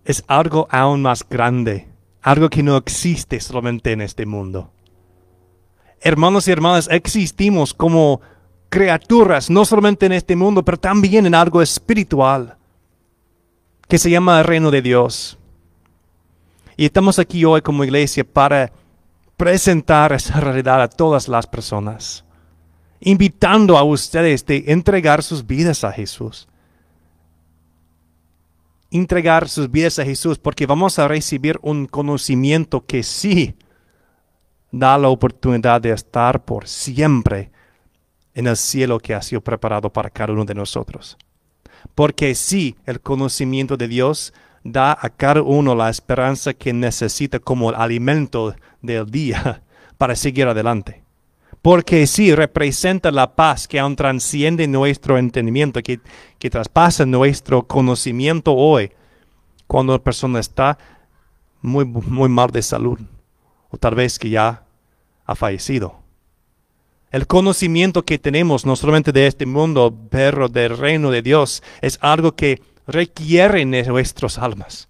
es 0.06 0.24
algo 0.28 0.68
aún 0.70 1.02
más 1.02 1.28
grande, 1.28 1.88
algo 2.22 2.48
que 2.48 2.62
no 2.62 2.76
existe 2.76 3.40
solamente 3.40 3.92
en 3.92 4.00
este 4.00 4.24
mundo. 4.24 4.70
Hermanos 6.00 6.46
y 6.46 6.52
hermanas, 6.52 6.88
existimos 6.90 7.74
como 7.74 8.20
criaturas, 8.68 9.50
no 9.50 9.64
solamente 9.64 10.06
en 10.06 10.12
este 10.12 10.36
mundo, 10.36 10.64
pero 10.64 10.78
también 10.78 11.26
en 11.26 11.34
algo 11.34 11.60
espiritual, 11.60 12.56
que 13.88 13.98
se 13.98 14.10
llama 14.10 14.38
el 14.38 14.44
reino 14.44 14.70
de 14.70 14.82
Dios. 14.82 15.38
Y 16.76 16.84
estamos 16.84 17.18
aquí 17.18 17.44
hoy 17.44 17.62
como 17.62 17.82
iglesia 17.82 18.22
para 18.24 18.70
presentar 19.36 20.12
esa 20.12 20.38
realidad 20.38 20.82
a 20.82 20.88
todas 20.88 21.26
las 21.26 21.48
personas, 21.48 22.24
invitando 23.00 23.76
a 23.76 23.82
ustedes 23.82 24.46
de 24.46 24.64
entregar 24.68 25.22
sus 25.24 25.44
vidas 25.44 25.82
a 25.82 25.90
Jesús 25.90 26.46
entregar 28.90 29.48
sus 29.48 29.70
vidas 29.70 29.98
a 29.98 30.04
Jesús 30.04 30.38
porque 30.38 30.66
vamos 30.66 30.98
a 30.98 31.08
recibir 31.08 31.58
un 31.62 31.86
conocimiento 31.86 32.84
que 32.84 33.02
sí 33.02 33.56
da 34.70 34.98
la 34.98 35.08
oportunidad 35.08 35.80
de 35.80 35.92
estar 35.92 36.44
por 36.44 36.68
siempre 36.68 37.50
en 38.34 38.46
el 38.46 38.56
cielo 38.56 38.98
que 38.98 39.14
ha 39.14 39.22
sido 39.22 39.40
preparado 39.40 39.92
para 39.92 40.10
cada 40.10 40.32
uno 40.32 40.44
de 40.44 40.54
nosotros. 40.54 41.16
Porque 41.94 42.34
sí, 42.34 42.76
el 42.84 43.00
conocimiento 43.00 43.76
de 43.76 43.88
Dios 43.88 44.34
da 44.62 44.96
a 45.00 45.08
cada 45.08 45.42
uno 45.42 45.74
la 45.74 45.88
esperanza 45.88 46.52
que 46.52 46.72
necesita 46.72 47.38
como 47.38 47.70
alimento 47.70 48.54
del 48.82 49.06
día 49.06 49.62
para 49.98 50.16
seguir 50.16 50.48
adelante 50.48 51.05
porque 51.66 52.06
sí 52.06 52.32
representa 52.32 53.10
la 53.10 53.34
paz 53.34 53.66
que 53.66 53.80
aún 53.80 53.96
transciende 53.96 54.68
nuestro 54.68 55.18
entendimiento, 55.18 55.82
que, 55.82 55.98
que 56.38 56.48
traspasa 56.48 57.04
nuestro 57.04 57.66
conocimiento 57.66 58.54
hoy, 58.54 58.92
cuando 59.66 59.92
la 59.92 59.98
persona 59.98 60.38
está 60.38 60.78
muy, 61.62 61.84
muy 61.84 62.28
mal 62.28 62.52
de 62.52 62.62
salud, 62.62 63.00
o 63.68 63.76
tal 63.78 63.96
vez 63.96 64.16
que 64.16 64.30
ya 64.30 64.64
ha 65.24 65.34
fallecido. 65.34 65.96
El 67.10 67.26
conocimiento 67.26 68.04
que 68.04 68.20
tenemos, 68.20 68.64
no 68.64 68.76
solamente 68.76 69.10
de 69.10 69.26
este 69.26 69.44
mundo, 69.44 69.92
pero 70.08 70.48
del 70.48 70.78
reino 70.78 71.10
de 71.10 71.22
Dios, 71.22 71.64
es 71.80 71.98
algo 72.00 72.36
que 72.36 72.62
requiere 72.86 73.62
en 73.62 73.72
nuestras 73.72 74.38
almas. 74.38 74.88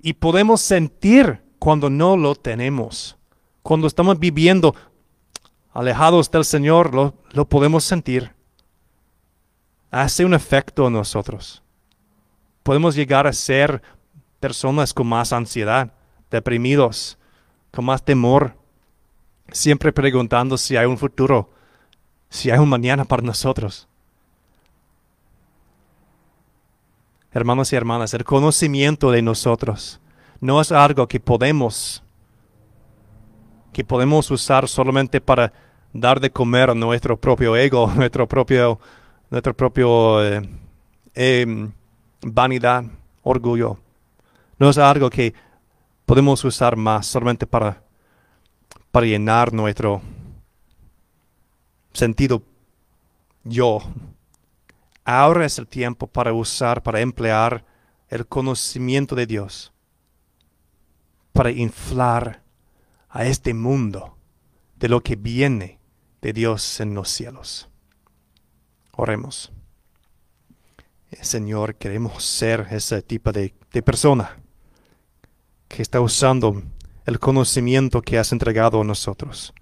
Y 0.00 0.14
podemos 0.14 0.60
sentir 0.60 1.44
cuando 1.60 1.88
no 1.88 2.16
lo 2.16 2.34
tenemos. 2.34 3.16
Cuando 3.62 3.86
estamos 3.86 4.18
viviendo 4.18 4.74
alejados 5.76 6.30
del 6.30 6.44
Señor, 6.44 6.94
lo, 6.94 7.48
podemos 7.48 7.84
sentir. 7.84 8.32
Hace 9.90 10.24
un 10.24 10.32
efecto 10.32 10.86
en 10.86 10.94
nosotros. 10.94 11.62
Podemos 12.62 12.94
llegar 12.94 13.26
a 13.26 13.32
ser 13.32 13.82
personas 14.40 14.94
con 14.94 15.06
más 15.06 15.34
ansiedad, 15.34 15.92
deprimidos, 16.30 17.18
con 17.70 17.84
más 17.84 18.02
temor, 18.02 18.54
siempre 19.52 19.92
preguntando 19.92 20.56
si 20.56 20.78
hay 20.78 20.86
un 20.86 20.96
futuro, 20.96 21.50
si 22.30 22.50
hay 22.50 22.58
un 22.58 22.70
mañana 22.70 23.04
para 23.04 23.22
nosotros. 23.22 23.86
Hermanos 27.32 27.70
y 27.74 27.76
hermanas, 27.76 28.14
el 28.14 28.24
conocimiento 28.24 29.10
de 29.10 29.20
nosotros 29.20 30.00
no 30.40 30.58
es 30.62 30.72
algo 30.72 31.06
que 31.06 31.20
podemos 31.20 32.02
que 33.74 33.84
podemos 33.84 34.30
usar 34.30 34.68
solamente 34.68 35.20
para 35.20 35.52
dar 36.00 36.20
de 36.20 36.30
comer 36.30 36.74
nuestro 36.74 37.16
propio 37.16 37.56
ego, 37.56 37.90
nuestro 37.96 38.26
propio, 38.26 38.78
nuestro 39.30 39.54
propio 39.54 40.24
eh, 40.24 40.48
em, 41.14 41.72
vanidad, 42.22 42.84
orgullo. 43.22 43.78
No 44.58 44.70
es 44.70 44.78
algo 44.78 45.10
que 45.10 45.34
podemos 46.04 46.44
usar 46.44 46.76
más 46.76 47.06
solamente 47.06 47.46
para, 47.46 47.82
para 48.90 49.06
llenar 49.06 49.52
nuestro 49.52 50.00
sentido 51.92 52.42
yo. 53.44 53.80
Ahora 55.04 55.46
es 55.46 55.58
el 55.58 55.66
tiempo 55.66 56.06
para 56.06 56.32
usar, 56.32 56.82
para 56.82 57.00
emplear 57.00 57.64
el 58.08 58.26
conocimiento 58.26 59.14
de 59.14 59.26
Dios 59.26 59.72
para 61.36 61.50
inflar 61.50 62.42
a 63.10 63.26
este 63.26 63.52
mundo 63.52 64.16
de 64.76 64.88
lo 64.88 65.02
que 65.02 65.16
viene 65.16 65.78
de 66.20 66.32
Dios 66.32 66.80
en 66.80 66.94
los 66.94 67.08
cielos. 67.08 67.68
Oremos. 68.92 69.52
Señor, 71.22 71.76
queremos 71.76 72.24
ser 72.24 72.66
ese 72.70 73.02
tipo 73.02 73.32
de, 73.32 73.54
persona 73.84 74.38
que 75.68 75.82
está 75.82 76.00
usando 76.00 76.62
el 77.04 77.18
conocimiento 77.18 78.02
que 78.02 78.18
has 78.18 78.32
entregado 78.32 78.80
a 78.80 78.84
nosotros 78.84 79.52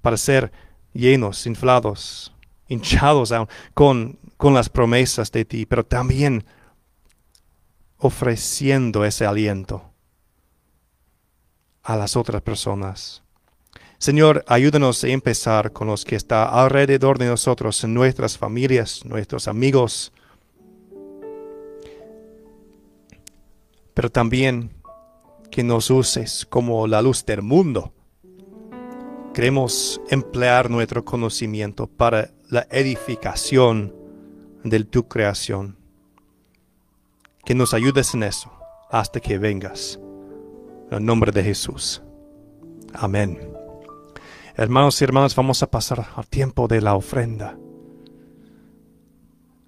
para 0.00 0.16
ser 0.16 0.52
llenos, 0.92 1.46
inflados, 1.46 2.34
hinchados 2.66 3.30
aún 3.32 3.48
con, 3.72 4.18
con 4.36 4.52
las 4.54 4.68
promesas 4.68 5.30
de 5.30 5.44
ti, 5.44 5.64
pero 5.64 5.84
también 5.84 6.44
ofreciendo 7.98 9.04
ese 9.04 9.24
aliento 9.26 9.92
a 11.82 11.96
las 11.96 12.16
otras 12.16 12.42
personas. 12.42 13.21
Señor, 14.02 14.44
ayúdanos 14.48 15.04
a 15.04 15.08
empezar 15.10 15.70
con 15.70 15.86
los 15.86 16.04
que 16.04 16.16
están 16.16 16.48
alrededor 16.50 17.18
de 17.18 17.26
nosotros, 17.26 17.84
nuestras 17.84 18.36
familias, 18.36 19.04
nuestros 19.04 19.46
amigos, 19.46 20.12
pero 23.94 24.10
también 24.10 24.72
que 25.52 25.62
nos 25.62 25.88
uses 25.88 26.44
como 26.50 26.88
la 26.88 27.00
luz 27.00 27.24
del 27.24 27.42
mundo. 27.42 27.92
Queremos 29.34 30.00
emplear 30.10 30.68
nuestro 30.68 31.04
conocimiento 31.04 31.86
para 31.86 32.32
la 32.48 32.66
edificación 32.72 33.94
de 34.64 34.82
tu 34.82 35.06
creación. 35.06 35.76
Que 37.44 37.54
nos 37.54 37.72
ayudes 37.72 38.14
en 38.14 38.24
eso 38.24 38.50
hasta 38.90 39.20
que 39.20 39.38
vengas. 39.38 40.00
En 40.90 40.98
el 40.98 41.04
nombre 41.04 41.30
de 41.30 41.44
Jesús. 41.44 42.02
Amén. 42.94 43.51
Hermanos 44.54 45.00
y 45.00 45.04
hermanas, 45.04 45.34
vamos 45.34 45.62
a 45.62 45.70
pasar 45.70 46.06
al 46.14 46.26
tiempo 46.26 46.68
de 46.68 46.82
la 46.82 46.94
ofrenda. 46.94 47.56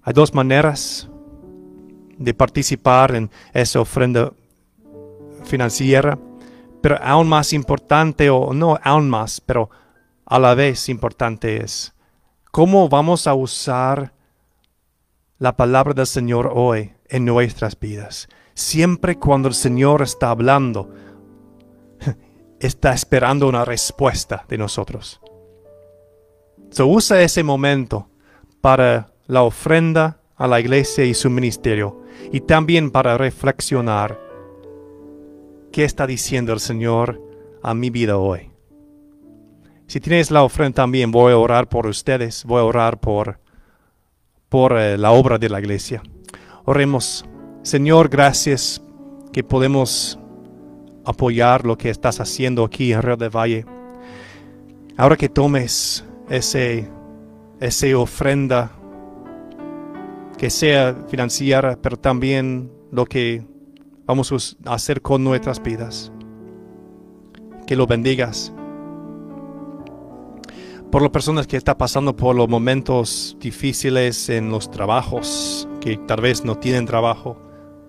Hay 0.03 0.13
dos 0.13 0.33
maneras 0.35 1.09
de 2.17 2.33
participar 2.35 3.15
en 3.15 3.31
esa 3.51 3.79
ofrenda 3.79 4.31
financiera, 5.43 6.19
pero 6.81 6.99
aún 7.01 7.27
más 7.27 7.51
importante, 7.53 8.29
o 8.29 8.53
no 8.53 8.77
aún 8.83 9.09
más, 9.09 9.41
pero 9.41 9.71
a 10.23 10.37
la 10.37 10.53
vez 10.53 10.87
importante 10.87 11.63
es 11.63 11.95
cómo 12.51 12.87
vamos 12.87 13.25
a 13.25 13.33
usar 13.33 14.13
la 15.39 15.57
palabra 15.57 15.95
del 15.95 16.07
Señor 16.07 16.51
hoy 16.53 16.93
en 17.09 17.25
nuestras 17.25 17.79
vidas. 17.79 18.29
Siempre 18.53 19.17
cuando 19.17 19.47
el 19.47 19.55
Señor 19.55 20.03
está 20.03 20.29
hablando, 20.29 20.93
está 22.59 22.93
esperando 22.93 23.47
una 23.47 23.65
respuesta 23.65 24.45
de 24.47 24.57
nosotros. 24.57 25.19
So 26.71 26.87
usa 26.87 27.21
ese 27.21 27.43
momento 27.43 28.09
para 28.61 29.13
la 29.27 29.43
ofrenda 29.43 30.19
a 30.35 30.47
la 30.47 30.59
iglesia 30.59 31.05
y 31.05 31.13
su 31.13 31.29
ministerio 31.29 32.01
y 32.31 32.41
también 32.41 32.91
para 32.91 33.17
reflexionar 33.17 34.19
qué 35.71 35.83
está 35.83 36.07
diciendo 36.07 36.53
el 36.53 36.59
Señor 36.59 37.21
a 37.61 37.73
mi 37.73 37.89
vida 37.89 38.17
hoy. 38.17 38.51
Si 39.87 39.99
tienes 39.99 40.31
la 40.31 40.43
ofrenda 40.43 40.83
también, 40.83 41.11
voy 41.11 41.31
a 41.33 41.37
orar 41.37 41.69
por 41.69 41.85
ustedes, 41.85 42.43
voy 42.45 42.59
a 42.59 42.63
orar 42.63 42.99
por, 42.99 43.39
por 44.49 44.77
eh, 44.77 44.97
la 44.97 45.11
obra 45.11 45.37
de 45.37 45.49
la 45.49 45.59
iglesia. 45.59 46.01
Oremos, 46.65 47.25
Señor, 47.61 48.09
gracias 48.09 48.81
que 49.31 49.43
podemos 49.43 50.17
apoyar 51.05 51.65
lo 51.65 51.77
que 51.77 51.89
estás 51.89 52.19
haciendo 52.19 52.63
aquí 52.63 52.91
en 52.91 53.01
Río 53.01 53.17
de 53.17 53.29
Valle. 53.29 53.65
Ahora 54.97 55.15
que 55.15 55.29
tomes 55.29 56.05
ese, 56.29 56.89
esa 57.59 57.97
ofrenda 57.97 58.71
que 60.37 60.49
sea 60.49 60.95
financiera, 61.07 61.77
pero 61.81 61.97
también 61.97 62.71
lo 62.91 63.05
que 63.05 63.43
vamos 64.05 64.57
a 64.65 64.73
hacer 64.73 65.01
con 65.01 65.23
nuestras 65.23 65.61
vidas. 65.61 66.11
Que 67.67 67.75
lo 67.75 67.87
bendigas. 67.87 68.53
Por 70.91 71.01
las 71.01 71.11
personas 71.11 71.47
que 71.47 71.57
están 71.57 71.77
pasando 71.77 72.15
por 72.15 72.35
los 72.35 72.47
momentos 72.47 73.35
difíciles 73.39 74.29
en 74.29 74.49
los 74.49 74.71
trabajos, 74.71 75.67
que 75.81 75.97
tal 75.97 76.21
vez 76.21 76.45
no 76.45 76.57
tienen 76.57 76.85
trabajo 76.85 77.37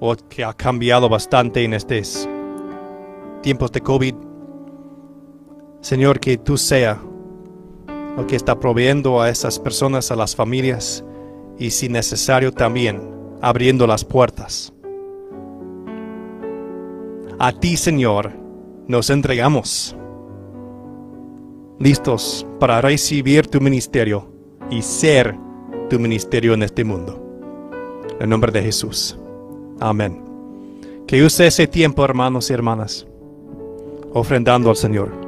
o 0.01 0.17
que 0.29 0.45
ha 0.45 0.53
cambiado 0.55 1.09
bastante 1.09 1.63
en 1.63 1.75
estos 1.75 2.29
tiempos 3.47 3.71
de 3.71 3.81
COVID. 3.81 4.15
Señor, 5.81 6.19
que 6.19 6.37
tú 6.37 6.57
sea 6.57 7.01
lo 8.17 8.27
que 8.27 8.35
está 8.35 8.59
proveyendo 8.59 9.23
a 9.23 9.31
esas 9.31 9.61
personas, 9.61 10.11
a 10.11 10.17
las 10.17 10.35
familias 10.35 11.05
y 11.57 11.71
si 11.71 11.89
necesario 11.89 12.51
también 12.51 13.09
abriendo 13.41 13.87
las 13.87 14.05
puertas. 14.05 14.75
A 17.39 17.53
ti, 17.53 17.77
Señor, 17.77 18.33
nos 18.89 19.11
entregamos, 19.11 19.97
listos 21.79 22.45
para 22.59 22.81
recibir 22.81 23.47
tu 23.47 23.61
ministerio 23.61 24.29
y 24.71 24.83
ser 24.83 25.37
tu 25.89 26.01
ministerio 26.01 26.53
en 26.55 26.65
este 26.65 26.83
mundo. 26.83 27.23
En 28.19 28.29
nombre 28.29 28.51
de 28.51 28.63
Jesús. 28.63 29.17
Amén. 29.79 30.21
Que 31.07 31.25
use 31.25 31.47
ese 31.47 31.69
tiempo, 31.69 32.05
hermanos 32.05 32.51
y 32.51 32.53
hermanas, 32.53 33.07
ofrendando 34.17 34.71
al 34.71 34.77
Señor. 34.77 35.26